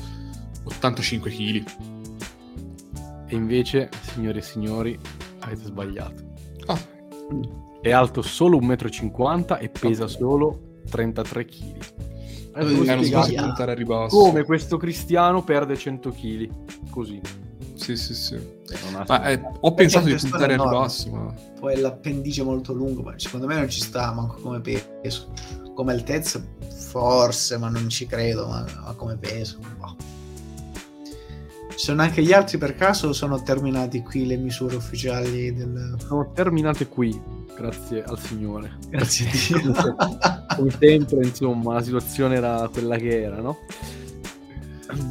[0.65, 1.65] 85 kg.
[3.27, 4.99] E invece, signore e signori,
[5.41, 6.23] avete sbagliato.
[6.67, 6.79] Ah,
[7.81, 10.11] È alto solo 1,50 m e pesa Ok.
[10.11, 11.63] solo 33 kg.
[11.63, 14.17] Eh, Adesso eh, non puntare a ribasso.
[14.17, 16.51] come questo cristiano perde 100 kg.
[16.91, 17.21] Così.
[17.75, 18.59] Sì, sì, sì.
[19.07, 20.73] Ma, eh, ho pensato di puntare a è enorme.
[20.73, 21.35] ribasso, ma...
[21.59, 25.33] poi l'appendice molto lungo, ma secondo me non ci sta manco come peso.
[25.75, 29.59] Come altezza, forse, ma non ci credo, ma, ma come peso.
[29.79, 29.97] boh.
[31.71, 35.97] Ci sono anche gli altri per caso o sono terminati qui le misure ufficiali del...
[35.99, 37.19] Sono terminate qui,
[37.57, 38.77] grazie al Signore.
[38.89, 39.31] Grazie a
[39.63, 39.97] Dio.
[40.57, 43.61] Come sempre, insomma, la situazione era quella che era, no?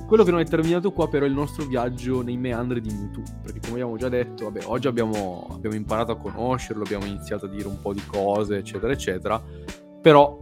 [0.10, 3.22] Quello che non è terminato qua però è il nostro viaggio nei meandri di Mewtwo,
[3.44, 7.48] perché come abbiamo già detto, vabbè, oggi abbiamo, abbiamo imparato a conoscerlo, abbiamo iniziato a
[7.48, 9.40] dire un po' di cose, eccetera, eccetera,
[10.02, 10.36] però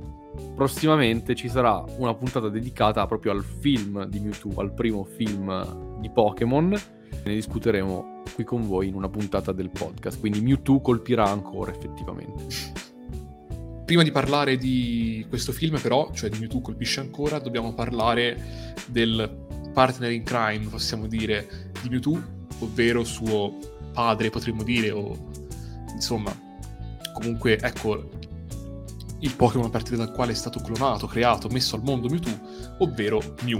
[0.55, 6.09] prossimamente ci sarà una puntata dedicata proprio al film di Mewtwo, al primo film di
[6.11, 11.71] Pokémon, Ne discuteremo qui con voi in una puntata del podcast, quindi Mewtwo colpirà ancora
[11.71, 12.45] effettivamente.
[13.83, 19.45] Prima di parlare di questo film però, cioè di Mewtwo colpisce ancora, dobbiamo parlare del
[19.77, 22.19] partner in crime, possiamo dire, di Mewtwo,
[22.61, 23.59] ovvero suo
[23.93, 25.29] padre, potremmo dire, o
[25.93, 26.35] insomma,
[27.13, 28.09] comunque, ecco,
[29.19, 32.31] il Pokémon a partire dal quale è stato clonato, creato, messo al mondo Mewtwo,
[32.79, 33.59] ovvero Mew.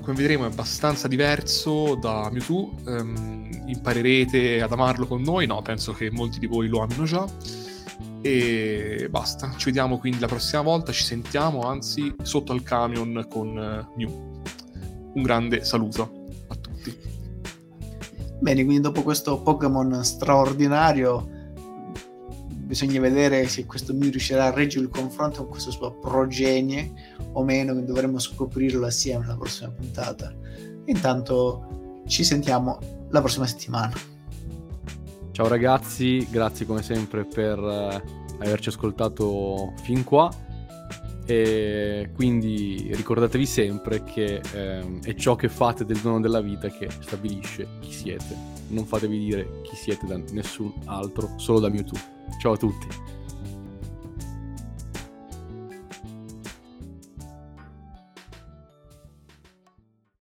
[0.00, 5.92] Come vedremo è abbastanza diverso da Mewtwo, um, imparerete ad amarlo con noi, no, penso
[5.92, 7.26] che molti di voi lo amino già.
[8.20, 13.48] E basta, ci vediamo quindi la prossima volta, ci sentiamo anzi sotto al camion con
[13.48, 14.30] uh, Mew.
[15.14, 16.96] Un grande saluto a tutti.
[18.40, 21.40] Bene, quindi dopo questo Pokémon straordinario
[22.72, 26.92] bisogna vedere se questo Mew riuscirà a reggere il confronto con questa sua progenie
[27.32, 30.34] o meno, che dovremo scoprirlo assieme nella prossima puntata.
[30.86, 32.78] Intanto ci sentiamo
[33.10, 33.92] la prossima settimana.
[35.32, 38.02] Ciao ragazzi, grazie come sempre per eh,
[38.38, 40.30] averci ascoltato fin qua
[41.24, 46.88] e quindi ricordatevi sempre che eh, è ciò che fate del dono della vita che
[46.90, 48.36] stabilisce chi siete.
[48.68, 51.98] Non fatevi dire chi siete da nessun altro, solo da Mewtwo.
[52.40, 52.86] Ciao a tutti.